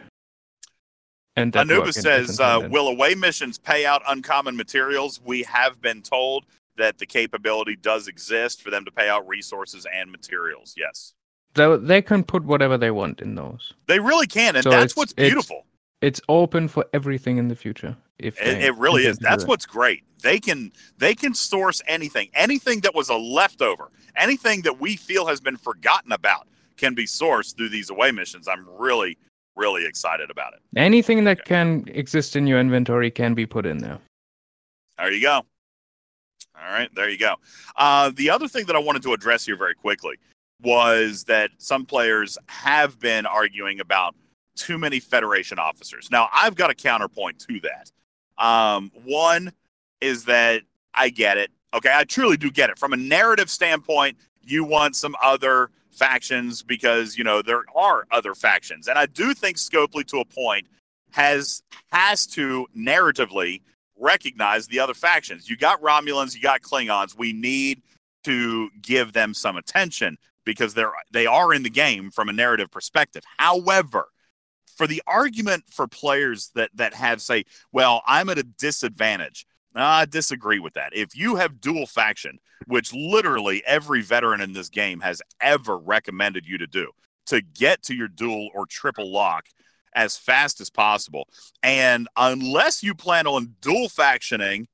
[1.36, 5.22] And Anubis says, uh, will away missions pay out uncommon materials?
[5.24, 6.46] We have been told
[6.78, 10.76] that the capability does exist for them to pay out resources and materials.
[10.78, 11.14] Yes,
[11.56, 13.74] They, they can put whatever they want in those.
[13.88, 15.66] they really can, and So that's it's- what's beautiful.
[16.02, 17.98] It's open for everything in the future.
[18.18, 19.18] If It, they it really is.
[19.18, 20.04] That's what's great.
[20.22, 25.28] They can they can source anything, anything that was a leftover, anything that we feel
[25.28, 28.48] has been forgotten about can be sourced through these away missions.
[28.48, 29.18] I'm really
[29.60, 30.62] really excited about it.
[30.76, 34.00] anything that can exist in your inventory can be put in there.
[34.98, 35.42] There you go.
[36.56, 37.36] All right, there you go.
[37.76, 40.16] Uh, the other thing that I wanted to address here very quickly
[40.62, 44.16] was that some players have been arguing about
[44.56, 46.10] too many Federation officers.
[46.12, 47.92] Now, I've got a counterpoint to that.
[48.44, 49.54] Um, one
[50.02, 51.52] is that I get it.
[51.74, 52.78] Okay, I truly do get it.
[52.78, 58.36] From a narrative standpoint, you want some other factions because you know there are other
[58.36, 60.68] factions, and I do think Scopely, to a point,
[61.12, 63.62] has has to narratively
[63.98, 65.50] recognize the other factions.
[65.50, 67.18] You got Romulans, you got Klingons.
[67.18, 67.82] We need
[68.24, 72.72] to give them some attention because they're they are in the game from a narrative
[72.72, 73.24] perspective.
[73.38, 74.08] However,
[74.76, 79.46] for the argument for players that that have say, well, I'm at a disadvantage.
[79.84, 80.96] I disagree with that.
[80.96, 86.46] If you have dual faction, which literally every veteran in this game has ever recommended
[86.46, 86.92] you to do,
[87.28, 89.46] to get to your dual or triple lock
[89.94, 91.28] as fast as possible.
[91.64, 94.66] And unless you plan on dual factioning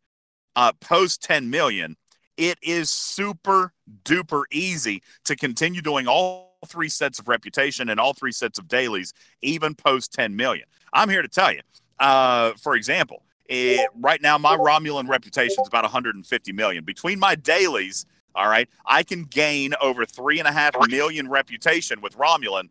[0.55, 1.95] uh, post 10 million,
[2.37, 8.13] it is super duper easy to continue doing all three sets of reputation and all
[8.13, 10.65] three sets of dailies, even post 10 million.
[10.93, 11.61] I'm here to tell you,
[11.99, 16.83] uh, for example, it, right now my Romulan reputation is about 150 million.
[16.83, 22.01] Between my dailies, all right, I can gain over three and a half million reputation
[22.01, 22.69] with Romulan,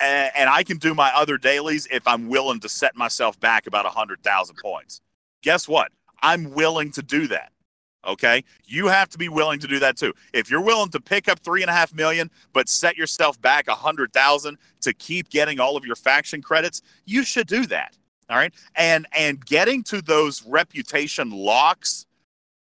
[0.00, 3.66] and, and I can do my other dailies if I'm willing to set myself back
[3.66, 5.00] about 100,000 points.
[5.42, 5.92] Guess what?
[6.22, 7.52] I'm willing to do that.
[8.04, 8.42] Okay.
[8.64, 10.12] You have to be willing to do that too.
[10.32, 13.68] If you're willing to pick up three and a half million, but set yourself back
[13.68, 17.96] hundred thousand to keep getting all of your faction credits, you should do that.
[18.30, 18.52] All right.
[18.74, 22.06] And and getting to those reputation locks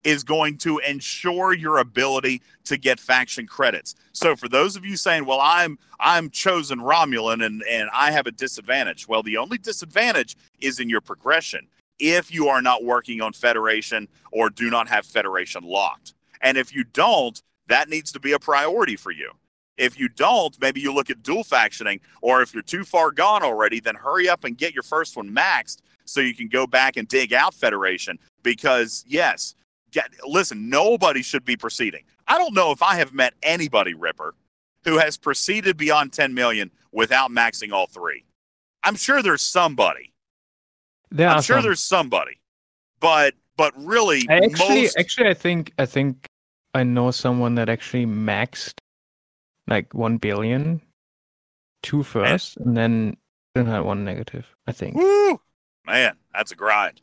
[0.04, 3.94] is going to ensure your ability to get faction credits.
[4.12, 8.26] So for those of you saying, "Well, I'm I'm chosen Romulan and and I have
[8.26, 13.20] a disadvantage." Well, the only disadvantage is in your progression if you are not working
[13.20, 16.14] on Federation or do not have Federation locked.
[16.40, 19.32] And if you don't, that needs to be a priority for you.
[19.78, 23.42] If you don't, maybe you look at dual factioning, or if you're too far gone
[23.42, 26.96] already, then hurry up and get your first one maxed so you can go back
[26.96, 28.18] and dig out Federation.
[28.42, 29.54] Because, yes,
[29.92, 32.02] get, listen, nobody should be proceeding.
[32.26, 34.34] I don't know if I have met anybody, Ripper,
[34.84, 38.24] who has proceeded beyond 10 million without maxing all three.
[38.82, 40.12] I'm sure there's somebody.
[41.10, 41.62] There I'm sure some.
[41.62, 42.38] there's somebody,
[43.00, 46.26] but but really, I actually, most actually, I think, I think
[46.74, 48.74] I know someone that actually maxed
[49.68, 50.80] like one billion,
[51.82, 53.16] two first, and then
[53.54, 54.46] then had one negative.
[54.66, 54.96] I think.
[54.96, 55.40] woo,
[55.86, 57.00] man, that's a grind.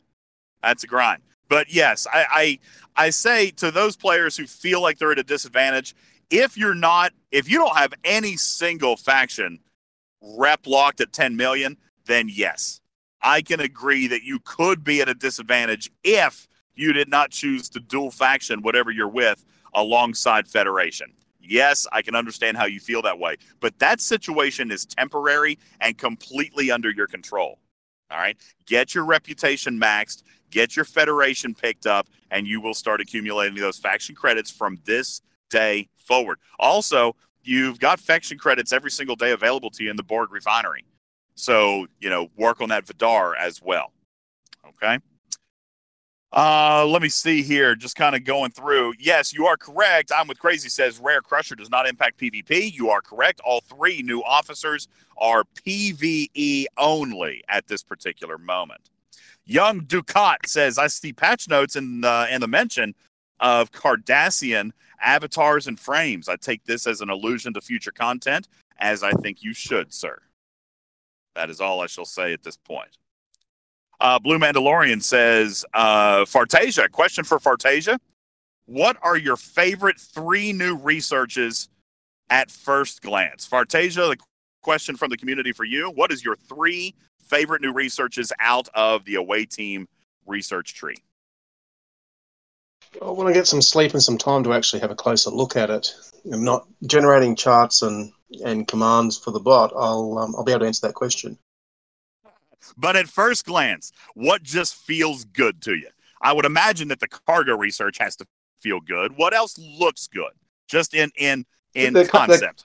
[0.62, 1.22] That's a grind.
[1.48, 5.24] But yes, I, I I say to those players who feel like they're at a
[5.24, 5.94] disadvantage,
[6.30, 9.60] if you're not, if you don't have any single faction
[10.20, 12.80] rep locked at 10 million, then yes,
[13.22, 17.68] I can agree that you could be at a disadvantage if you did not choose
[17.70, 19.44] to dual faction whatever you're with
[19.74, 21.12] alongside Federation.
[21.48, 25.96] Yes, I can understand how you feel that way, but that situation is temporary and
[25.96, 27.58] completely under your control.
[28.10, 28.36] All right.
[28.66, 33.78] Get your reputation maxed, get your Federation picked up, and you will start accumulating those
[33.78, 36.38] faction credits from this day forward.
[36.58, 40.84] Also, you've got faction credits every single day available to you in the Borg refinery.
[41.34, 43.92] So, you know, work on that Vidar as well.
[44.68, 44.98] Okay.
[46.36, 47.74] Uh, let me see here.
[47.74, 48.92] Just kind of going through.
[48.98, 50.12] Yes, you are correct.
[50.14, 52.74] I'm with Crazy says Rare Crusher does not impact PvP.
[52.74, 53.40] You are correct.
[53.42, 58.90] All three new officers are PvE only at this particular moment.
[59.46, 62.94] Young Dukat says I see patch notes in uh, in the mention
[63.40, 66.28] of Cardassian avatars and frames.
[66.28, 68.46] I take this as an allusion to future content,
[68.78, 70.20] as I think you should, sir.
[71.34, 72.98] That is all I shall say at this point.
[74.00, 77.98] Uh, Blue Mandalorian says, uh, Fartasia, question for Fartasia.
[78.66, 81.68] What are your favorite three new researches
[82.28, 83.48] at first glance?
[83.48, 84.16] Fartasia, the
[84.62, 85.90] question from the community for you.
[85.90, 89.88] What is your three favorite new researches out of the away team
[90.26, 90.96] research tree?
[93.00, 95.56] Well, when I get some sleep and some time to actually have a closer look
[95.56, 95.94] at it,
[96.32, 98.12] I'm not generating charts and,
[98.44, 99.72] and commands for the bot.
[99.76, 101.38] I'll um, I'll be able to answer that question.
[102.76, 105.88] But at first glance, what just feels good to you?
[106.22, 108.26] I would imagine that the cargo research has to
[108.58, 109.16] feel good.
[109.16, 110.32] What else looks good?
[110.68, 111.44] Just in in
[111.74, 112.64] in The- the- concept.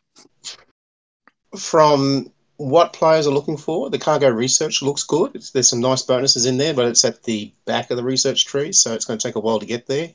[1.58, 5.32] From what players are looking for, the cargo research looks good.
[5.36, 8.46] It's, there's some nice bonuses in there, but it's at the back of the research
[8.46, 10.12] tree, so it's going to take a while to get there.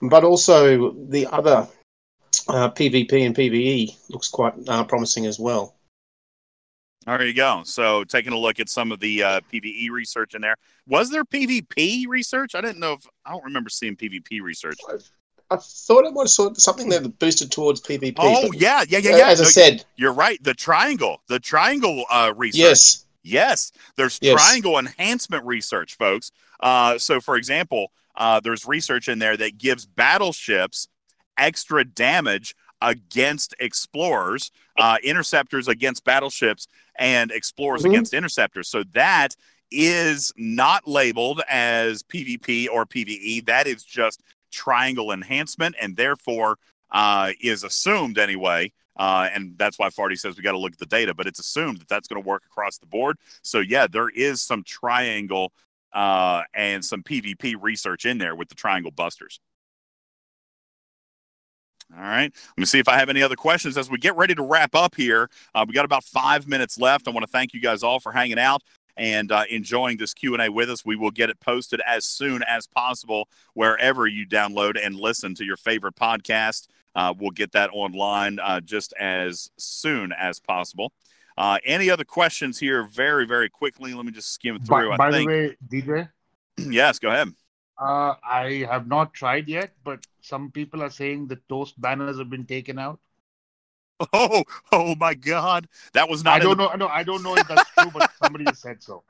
[0.00, 1.68] But also the other
[2.48, 5.74] uh, PvP and PvE looks quite uh, promising as well.
[7.06, 7.62] There you go.
[7.64, 10.56] So taking a look at some of the uh, PVE research in there.
[10.86, 12.54] Was there PvP research?
[12.54, 14.78] I didn't know if I don't remember seeing PvP research.
[15.50, 18.14] I thought it was something that boosted towards PvP.
[18.18, 19.28] Oh yeah, yeah, yeah, yeah.
[19.28, 20.42] As I said, you're right.
[20.42, 22.58] The triangle, the triangle uh, research.
[22.58, 24.34] yes, Yes, there's Yes.
[24.34, 26.32] triangle enhancement research, folks.
[26.60, 30.88] Uh, so, for example, uh, there's research in there that gives battleships
[31.38, 37.90] extra damage against explorers, uh, interceptors against battleships, and explorers Mhm.
[37.90, 38.68] against interceptors.
[38.68, 39.34] So that
[39.70, 43.40] is not labeled as PvP or PvE.
[43.46, 46.58] That is just triangle enhancement, and therefore
[46.90, 48.70] uh, is assumed anyway.
[48.98, 51.40] Uh, and that's why Farty says we got to look at the data, but it's
[51.40, 53.16] assumed that that's going to work across the board.
[53.40, 55.54] So yeah, there is some triangle
[55.94, 59.40] uh, and some PvP research in there with the Triangle Busters.
[61.94, 62.32] All right.
[62.32, 63.76] Let me see if I have any other questions.
[63.76, 65.28] As we get ready to wrap up here.
[65.54, 67.06] Uh, we got about five minutes left.
[67.06, 68.62] I want to thank you guys all for hanging out
[68.96, 70.84] and uh, enjoying this q&a with us.
[70.84, 75.44] We will get it posted as soon as possible wherever you download and listen to
[75.44, 76.68] your favorite podcast.
[76.94, 80.92] Uh, we'll get that online uh, just as soon as possible.
[81.38, 82.84] Uh, any other questions here?
[82.84, 83.94] Very very quickly.
[83.94, 84.90] Let me just skim through.
[84.90, 86.08] By, by I think, the way, DJ,
[86.70, 87.32] yes go ahead
[87.82, 92.30] uh, I have not tried yet, but some people are saying the toast banners have
[92.30, 93.00] been taken out.
[94.12, 96.74] oh oh my god that was not I don't the- know.
[96.74, 99.04] No, I don't know if that's true, but somebody said so.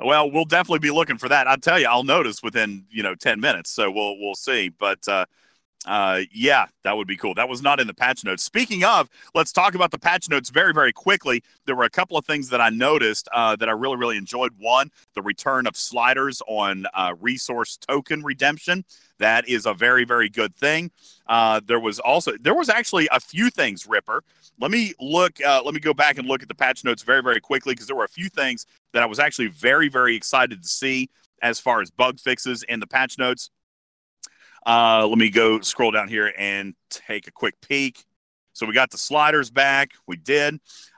[0.00, 1.48] Well, we'll definitely be looking for that.
[1.48, 4.68] I'll tell you, I'll notice within you know ten minutes, so we'll we'll see.
[4.68, 5.26] But uh,
[5.86, 7.34] uh, yeah, that would be cool.
[7.34, 8.42] That was not in the patch notes.
[8.42, 11.42] Speaking of, let's talk about the patch notes very very quickly.
[11.66, 14.52] There were a couple of things that I noticed uh, that I really really enjoyed.
[14.58, 18.84] One, the return of sliders on uh, resource token redemption.
[19.18, 20.90] That is a very very good thing.
[21.26, 24.24] Uh, there was also there was actually a few things, Ripper.
[24.60, 25.38] Let me look.
[25.44, 27.86] Uh, let me go back and look at the patch notes very very quickly because
[27.86, 31.10] there were a few things that I was actually very, very excited to see
[31.42, 33.50] as far as bug fixes in the patch notes.
[34.66, 38.04] Uh, let me go scroll down here and take a quick peek.
[38.52, 39.92] So we got the sliders back.
[40.06, 40.54] We did.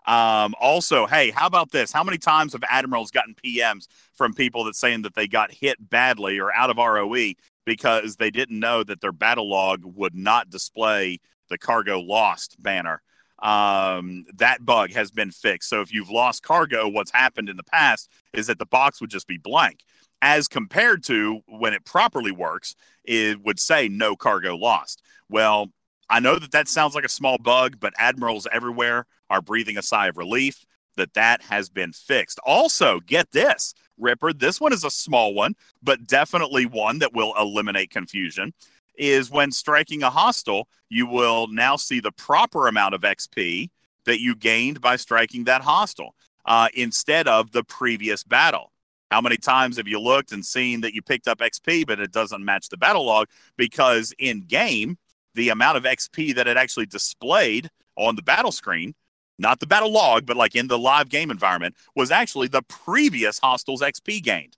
[0.06, 1.92] Um, also, hey, how about this?
[1.92, 5.76] How many times have admirals gotten PMs from people that saying that they got hit
[5.90, 7.32] badly or out of ROE
[7.66, 11.18] because they didn't know that their battle log would not display
[11.50, 13.02] the cargo lost banner?
[13.40, 15.68] um, that bug has been fixed.
[15.68, 19.11] So if you've lost cargo, what's happened in the past is that the box would
[19.11, 19.80] just be blank,
[20.22, 22.74] as compared to when it properly works,
[23.11, 25.02] it would say no cargo lost.
[25.28, 25.72] Well,
[26.08, 29.82] I know that that sounds like a small bug, but admirals everywhere are breathing a
[29.82, 30.64] sigh of relief
[30.96, 32.38] that that has been fixed.
[32.46, 37.34] Also, get this, Ripper, this one is a small one, but definitely one that will
[37.36, 38.54] eliminate confusion
[38.96, 43.70] is when striking a hostile, you will now see the proper amount of XP
[44.04, 48.70] that you gained by striking that hostile uh, instead of the previous battle.
[49.11, 52.12] How many times have you looked and seen that you picked up XP, but it
[52.12, 53.28] doesn't match the battle log?
[53.56, 54.98] Because in game,
[55.34, 58.94] the amount of XP that it actually displayed on the battle screen,
[59.38, 63.38] not the battle log, but like in the live game environment, was actually the previous
[63.40, 64.56] hostile's XP gained.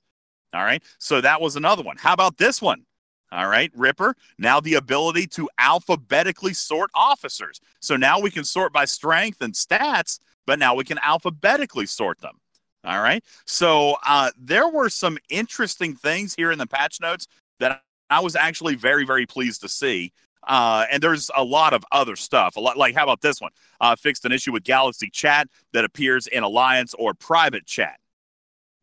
[0.53, 0.83] All right.
[0.99, 1.97] So that was another one.
[1.97, 2.85] How about this one?
[3.31, 4.15] All right, Ripper.
[4.37, 7.59] Now the ability to alphabetically sort officers.
[7.81, 12.21] So now we can sort by strength and stats, but now we can alphabetically sort
[12.21, 12.42] them.
[12.85, 13.23] All right.
[13.47, 17.29] So uh, there were some interesting things here in the patch notes
[17.61, 20.13] that I was actually very, very pleased to see.
[20.47, 22.57] Uh, and there's a lot of other stuff.
[22.57, 23.53] A lot like how about this one?
[23.81, 27.99] Uh, fixed an issue with Galaxy Chat that appears in Alliance or private chat.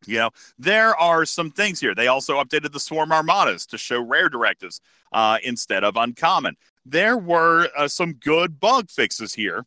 [0.06, 1.94] You know, there are some things here.
[1.94, 4.80] They also updated the Swarm Armadas to show rare directives
[5.12, 6.56] uh, instead of uncommon.
[6.86, 9.66] There were uh, some good bug fixes here,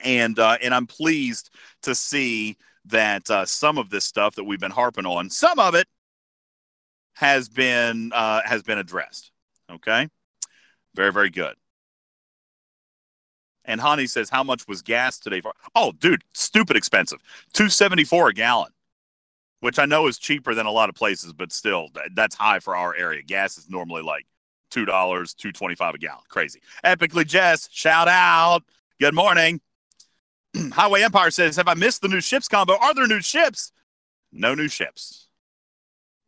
[0.00, 1.50] and uh, and I'm pleased
[1.82, 2.56] to see
[2.86, 5.86] that uh, some of this stuff that we've been harping on, some of it
[7.14, 9.30] has been uh, has been addressed.
[9.70, 10.08] Okay,
[10.94, 11.54] very very good.
[13.64, 17.20] And Hani says, "How much was gas today for?" Oh, dude, stupid expensive,
[17.52, 18.72] two seventy four a gallon
[19.62, 22.74] which I know is cheaper than a lot of places, but still, that's high for
[22.74, 23.22] our area.
[23.22, 24.26] Gas is normally like
[24.72, 26.24] two dollars, two twenty five a gallon.
[26.28, 26.60] Crazy.
[26.84, 28.64] Epically Jess, shout out.
[29.00, 29.60] Good morning.
[30.72, 32.76] Highway Empire says, "Have I missed the new ships combo?
[32.78, 33.72] Are there new ships?
[34.32, 35.28] No new ships.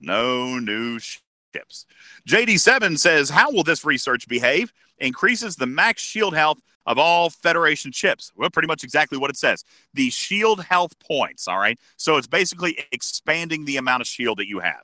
[0.01, 1.87] No new ships."
[2.29, 4.73] JD7 says, "How will this research behave?
[4.99, 8.31] Increases the max shield health." Of all Federation ships.
[8.37, 9.65] Well, pretty much exactly what it says.
[9.95, 11.49] The shield health points.
[11.49, 11.79] All right.
[11.97, 14.83] So it's basically expanding the amount of shield that you have.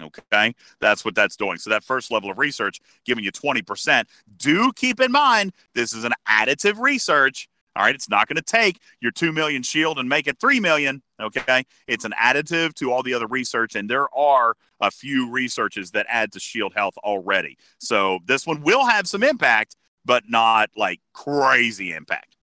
[0.00, 0.54] Okay.
[0.80, 1.58] That's what that's doing.
[1.58, 4.04] So that first level of research giving you 20%.
[4.36, 7.48] Do keep in mind, this is an additive research.
[7.74, 7.94] All right.
[7.94, 11.02] It's not going to take your 2 million shield and make it 3 million.
[11.20, 11.64] Okay.
[11.86, 13.74] It's an additive to all the other research.
[13.74, 17.56] And there are a few researches that add to shield health already.
[17.78, 22.36] So this one will have some impact but not like crazy impact.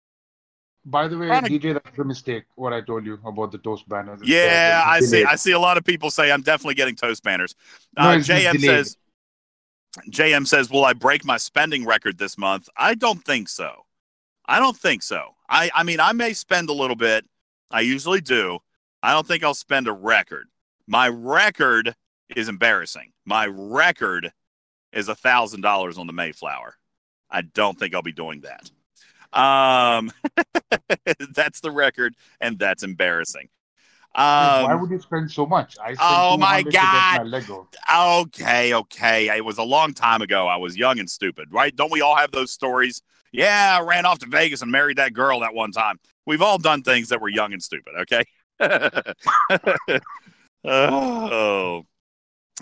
[0.85, 2.45] By the way, Kinda- DJ, that's a mistake.
[2.55, 4.21] What I told you about the toast banners.
[4.23, 5.25] Yeah, uh, I see.
[5.25, 7.57] I see a lot of people say I'm definitely getting toast banners.
[7.97, 8.97] Uh, just JM says,
[10.11, 12.69] JM says, will I break my spending record this month?
[12.77, 13.86] I don't think so.
[14.49, 15.35] I don't think so.
[15.49, 17.25] I, I mean, I may spend a little bit.
[17.71, 18.59] I usually do.
[19.03, 20.47] I don't think I'll spend a record.
[20.87, 21.95] My record
[22.35, 23.13] is embarrassing.
[23.25, 24.33] My record
[24.93, 26.75] is a thousand dollars on the Mayflower.
[27.31, 28.71] I don't think I'll be doing that.
[29.39, 30.13] Um,
[31.35, 33.49] that's the record, and that's embarrassing.
[34.15, 35.77] Why Um, would you spend so much?
[35.79, 37.19] I Oh, my 200 to get God.
[37.21, 37.27] my
[38.23, 39.37] okay, okay.
[39.37, 40.47] It was a long time ago.
[40.47, 41.75] I was young and stupid, right?
[41.77, 43.03] Don't we all have those stories?
[43.37, 46.01] Yeah, I ran off to Vegas and married that girl that one time.
[46.25, 48.25] We've all done things that were young and stupid, okay?
[50.65, 51.85] oh.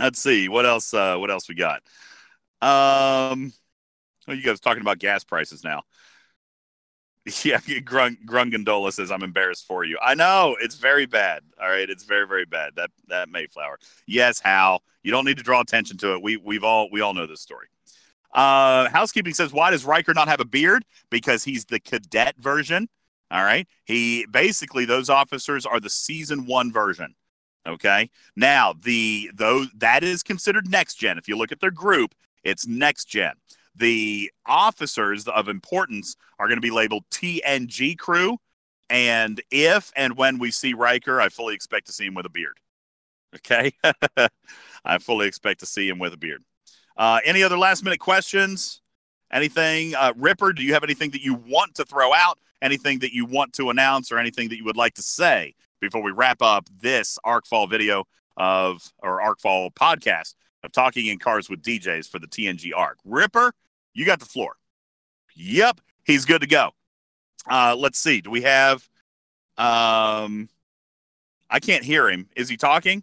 [0.01, 0.49] Let's see.
[0.49, 1.81] What else uh what else we got?
[2.61, 3.53] Um
[4.27, 5.83] oh, you guys talking about gas prices now.
[7.43, 9.99] Yeah, Grung Grungandola says I'm embarrassed for you.
[10.03, 11.43] I know it's very bad.
[11.59, 12.77] All right, it's very very bad.
[12.77, 13.79] That that Mayflower.
[14.07, 14.83] Yes, Hal.
[15.03, 16.23] You don't need to draw attention to it.
[16.23, 17.69] We we've all we all know this story.
[18.35, 20.85] Uh, housekeeping says, why does Riker not have a beard?
[21.09, 22.89] Because he's the cadet version.
[23.31, 23.67] All right.
[23.85, 27.15] He basically those officers are the season one version.
[27.67, 28.11] Okay.
[28.37, 31.17] Now the those that is considered next gen.
[31.17, 33.33] If you look at their group, it's next gen.
[33.75, 38.39] The officers of importance are going to be labeled TNG crew.
[38.91, 42.31] And if and when we see Riker, I fully expect to see him with a
[42.31, 42.59] beard.
[43.37, 43.73] Okay.
[44.85, 46.45] I fully expect to see him with a beard.
[46.97, 48.81] Uh, any other last minute questions?
[49.33, 49.95] Anything?
[49.95, 52.39] Uh, Ripper, do you have anything that you want to throw out?
[52.63, 56.03] Anything that you want to announce or anything that you would like to say before
[56.03, 58.05] we wrap up this ArcFall video
[58.37, 62.99] of, or ArcFall podcast of talking in cars with DJs for the TNG ARC?
[63.05, 63.53] Ripper,
[63.93, 64.57] you got the floor.
[65.35, 66.71] Yep, he's good to go.
[67.51, 68.21] Uh, let's see.
[68.21, 68.89] Do we have?
[69.59, 70.49] Um,
[71.51, 72.29] I can't hear him.
[72.37, 73.03] Is he talking?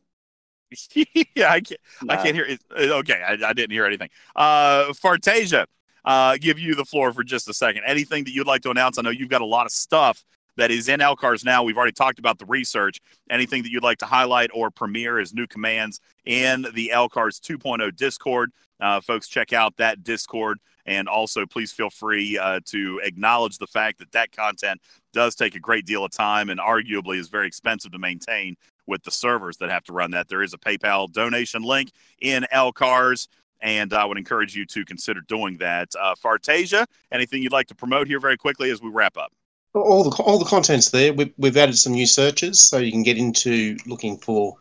[1.36, 1.82] yeah, I can't.
[2.08, 2.46] I can't hear.
[2.46, 2.62] It.
[2.72, 4.10] Okay, I, I didn't hear anything.
[4.36, 5.66] Uh, Fartasia,
[6.06, 7.84] uh, give you the floor for just a second.
[7.86, 8.98] Anything that you'd like to announce?
[8.98, 10.24] I know you've got a lot of stuff
[10.58, 11.64] that is in LCARS now.
[11.64, 13.00] We've already talked about the research.
[13.30, 17.96] Anything that you'd like to highlight or premiere as new commands in the LCARS 2.0
[17.96, 18.52] Discord?
[18.80, 20.60] Uh, folks, check out that Discord.
[20.86, 24.82] And also, please feel free uh, to acknowledge the fact that that content
[25.14, 28.56] does take a great deal of time and arguably is very expensive to maintain
[28.88, 30.28] with the servers that have to run that.
[30.28, 33.28] There is a PayPal donation link in LCARS,
[33.62, 35.90] and I would encourage you to consider doing that.
[36.00, 39.32] Uh, Fartasia, anything you'd like to promote here very quickly as we wrap up?
[39.74, 41.14] all the all the content's there.
[41.14, 44.58] We've, we've added some new searches, so you can get into looking for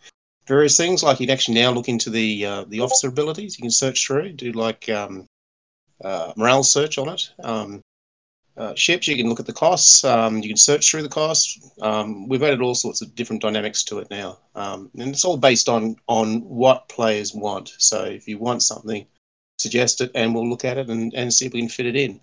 [0.47, 1.03] various things.
[1.03, 3.59] Like you can actually now look into the uh, the officer abilities.
[3.59, 5.27] You can search through, do like um,
[6.05, 7.31] uh, morale search on it.
[7.43, 7.83] Um,
[8.57, 10.05] uh, ships, you can look at the costs.
[10.05, 11.71] Um, you can search through the costs.
[11.81, 15.37] Um, we've added all sorts of different dynamics to it now, um, and it's all
[15.37, 17.75] based on on what players want.
[17.79, 19.07] So if you want something,
[19.59, 21.97] suggest it, and we'll look at it and, and see if we can fit it
[21.97, 22.21] in.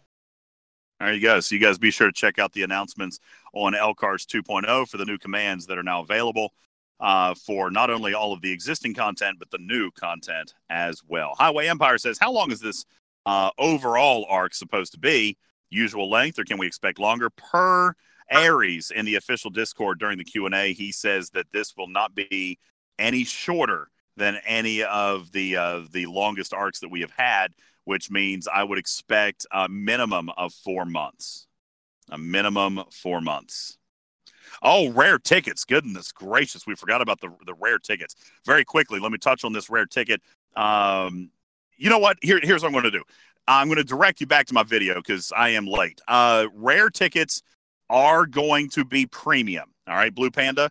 [0.99, 1.39] There you go.
[1.39, 3.19] So you guys be sure to check out the announcements
[3.53, 6.53] on LCARS 2.0 for the new commands that are now available
[6.99, 11.35] uh, for not only all of the existing content, but the new content as well.
[11.37, 12.85] Highway Empire says, how long is this
[13.27, 15.37] uh, overall arc supposed to be?
[15.69, 17.29] Usual length, or can we expect longer?
[17.29, 17.93] Per
[18.31, 22.57] Aries in the official Discord during the Q&A, he says that this will not be
[22.97, 27.53] any shorter than any of the uh, the longest arcs that we have had
[27.87, 31.47] which means I would expect a minimum of four months.
[32.09, 33.77] A minimum four months.
[34.61, 35.63] Oh, rare tickets.
[35.63, 36.67] Goodness gracious.
[36.67, 38.13] We forgot about the, the rare tickets.
[38.45, 40.21] Very quickly, let me touch on this rare ticket.
[40.57, 41.29] Um,
[41.77, 42.17] you know what?
[42.21, 43.03] Here, here's what I'm going to do.
[43.47, 46.01] I'm going to direct you back to my video because I am late.
[46.07, 47.41] Uh, rare tickets
[47.89, 49.73] are going to be premium.
[49.87, 50.69] All right, Blue Panda.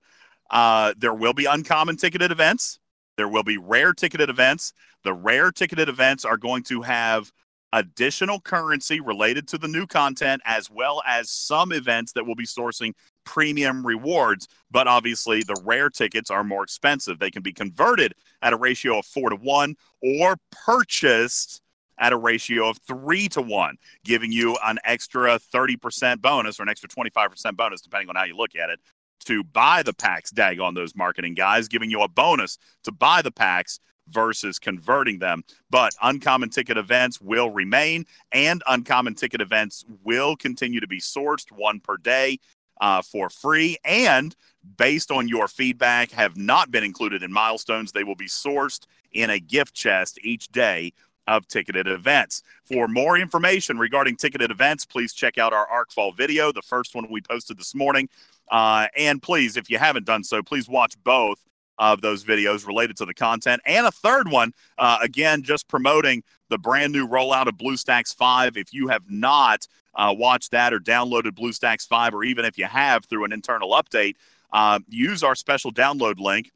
[0.51, 2.79] Uh, there will be uncommon ticketed events.
[3.17, 4.73] There will be rare ticketed events.
[5.05, 7.33] The rare ticketed events are going to have
[7.73, 12.47] additional currency related to the new content, as well as some events that will be
[12.47, 12.93] sourcing
[13.27, 14.49] premium rewards.
[14.71, 17.19] But obviously, the rare tickets are more expensive.
[17.19, 21.61] They can be converted at a ratio of four to one or purchased
[21.99, 26.69] at a ratio of three to one, giving you an extra 30% bonus or an
[26.69, 28.81] extra 25% bonus, depending on how you look at it,
[29.25, 30.31] to buy the packs.
[30.31, 35.19] Dag on those marketing guys, giving you a bonus to buy the packs versus converting
[35.19, 35.43] them.
[35.71, 41.51] But uncommon ticket events will remain, and uncommon ticket events will continue to be sourced
[41.51, 42.39] one per day
[42.81, 43.77] uh, for free.
[43.85, 44.35] And
[44.77, 47.93] based on your feedback, have not been included in milestones.
[47.93, 50.93] They will be sourced in a gift chest each day
[51.27, 52.43] of ticketed events.
[52.65, 57.11] For more information regarding ticketed events, please check out our ArcFall video, the first one
[57.11, 58.09] we posted this morning.
[58.51, 61.41] Uh, and please, if you haven't done so, please watch both
[61.79, 63.61] of those videos related to the content.
[63.67, 68.57] And a third one, uh, again, just promoting the brand new rollout of BlueStacks 5.
[68.57, 69.67] If you have not
[69.97, 73.71] uh, watched that or downloaded BlueStacks 5, or even if you have through an internal
[73.71, 74.15] update,
[74.53, 76.53] uh, use our special download link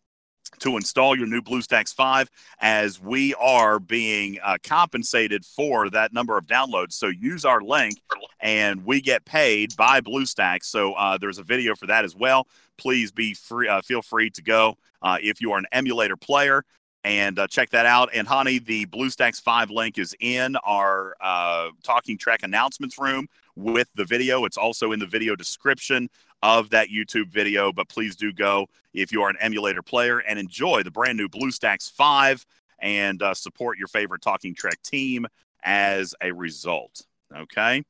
[0.58, 2.30] to install your new BlueStacks 5
[2.60, 6.92] as we are being uh, compensated for that number of downloads.
[6.92, 8.00] So use our link
[8.40, 10.64] and we get paid by BlueStacks.
[10.64, 12.46] So uh, there's a video for that as well.
[12.76, 13.68] Please be free.
[13.68, 16.64] Uh, feel free to go uh, if you are an emulator player
[17.04, 18.10] and uh, check that out.
[18.12, 23.88] And honey, the BlueStacks Five link is in our uh, Talking Trek announcements room with
[23.94, 24.44] the video.
[24.44, 26.08] It's also in the video description
[26.42, 27.72] of that YouTube video.
[27.72, 31.28] But please do go if you are an emulator player and enjoy the brand new
[31.28, 32.44] BlueStacks Five
[32.78, 35.26] and uh, support your favorite Talking Trek team
[35.62, 37.02] as a result.
[37.34, 37.82] Okay.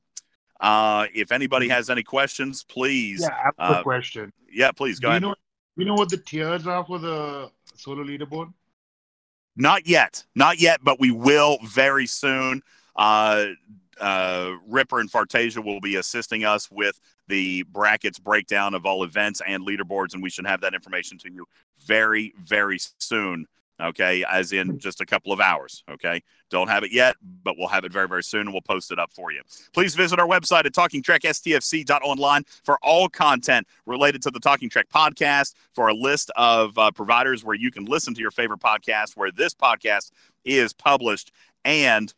[0.61, 3.23] Uh, if anybody has any questions, please.
[3.23, 4.32] Yeah, I have a uh, question.
[4.53, 5.35] Yeah, please go do you know?
[5.77, 8.53] You know what the tiers are for the solo leaderboard?
[9.56, 12.62] Not yet, not yet, but we will very soon.
[12.97, 13.47] Uh,
[14.01, 16.98] uh, Ripper and Fartasia will be assisting us with
[17.28, 21.31] the brackets breakdown of all events and leaderboards, and we should have that information to
[21.31, 21.47] you
[21.85, 23.47] very, very soon.
[23.81, 25.82] Okay, as in just a couple of hours.
[25.90, 28.90] Okay, don't have it yet, but we'll have it very, very soon, and we'll post
[28.90, 29.40] it up for you.
[29.73, 35.55] Please visit our website at talkingtrekstfc.online for all content related to the Talking Trek podcast,
[35.74, 39.31] for a list of uh, providers where you can listen to your favorite podcast, where
[39.31, 40.11] this podcast
[40.44, 41.32] is published,
[41.65, 42.12] and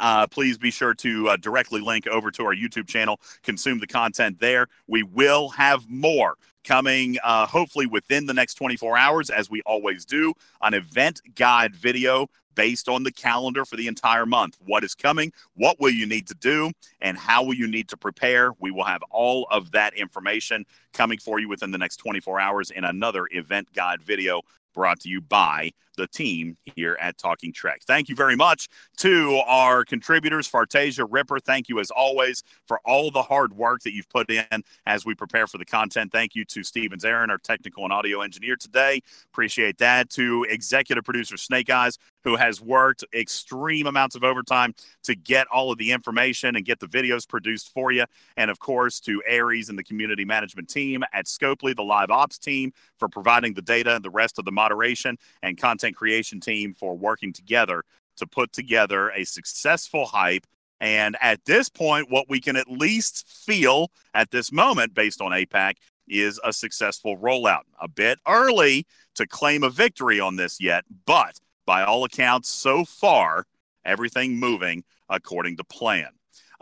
[0.00, 3.86] uh, please be sure to uh, directly link over to our YouTube channel, consume the
[3.86, 4.66] content there.
[4.86, 10.04] We will have more coming uh, hopefully within the next 24 hours, as we always
[10.04, 14.58] do, an event guide video based on the calendar for the entire month.
[14.64, 15.32] What is coming?
[15.54, 16.70] What will you need to do?
[17.00, 18.52] And how will you need to prepare?
[18.60, 22.70] We will have all of that information coming for you within the next 24 hours
[22.70, 24.42] in another event guide video
[24.74, 27.82] brought to you by the team here at Talking Trek.
[27.86, 31.38] Thank you very much to our contributors, Fartasia Ripper.
[31.40, 35.14] Thank you as always for all the hard work that you've put in as we
[35.14, 36.12] prepare for the content.
[36.12, 39.00] Thank you to Stevens Aaron, our technical and audio engineer today.
[39.32, 40.10] Appreciate that.
[40.10, 45.72] To executive producer Snake Eyes, who has worked extreme amounts of overtime to get all
[45.72, 48.04] of the information and get the videos produced for you.
[48.36, 52.38] And of course, to Aries and the community management team at Scopely, the live ops
[52.38, 56.74] team, for providing the data and the rest of the moderation and content creation team
[56.74, 57.82] for working together
[58.16, 60.46] to put together a successful hype.
[60.80, 65.32] And at this point, what we can at least feel at this moment, based on
[65.32, 65.74] APAC,
[66.08, 67.62] is a successful rollout.
[67.80, 72.84] A bit early to claim a victory on this yet, but by all accounts, so
[72.84, 73.46] far,
[73.84, 76.08] everything moving according to plan.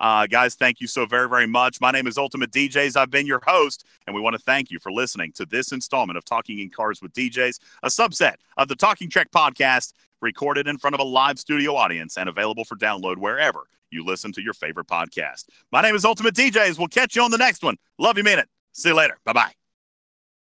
[0.00, 1.80] Uh, guys, thank you so very, very much.
[1.80, 2.96] My name is Ultimate DJs.
[2.96, 6.16] I've been your host, and we want to thank you for listening to this installment
[6.16, 10.78] of Talking in Cars with DJs, a subset of the Talking Trek podcast, recorded in
[10.78, 14.54] front of a live studio audience and available for download wherever you listen to your
[14.54, 15.46] favorite podcast.
[15.70, 16.78] My name is Ultimate DJs.
[16.78, 17.76] We'll catch you on the next one.
[17.98, 18.48] Love you, mean it.
[18.72, 19.18] See you later.
[19.24, 19.59] Bye bye.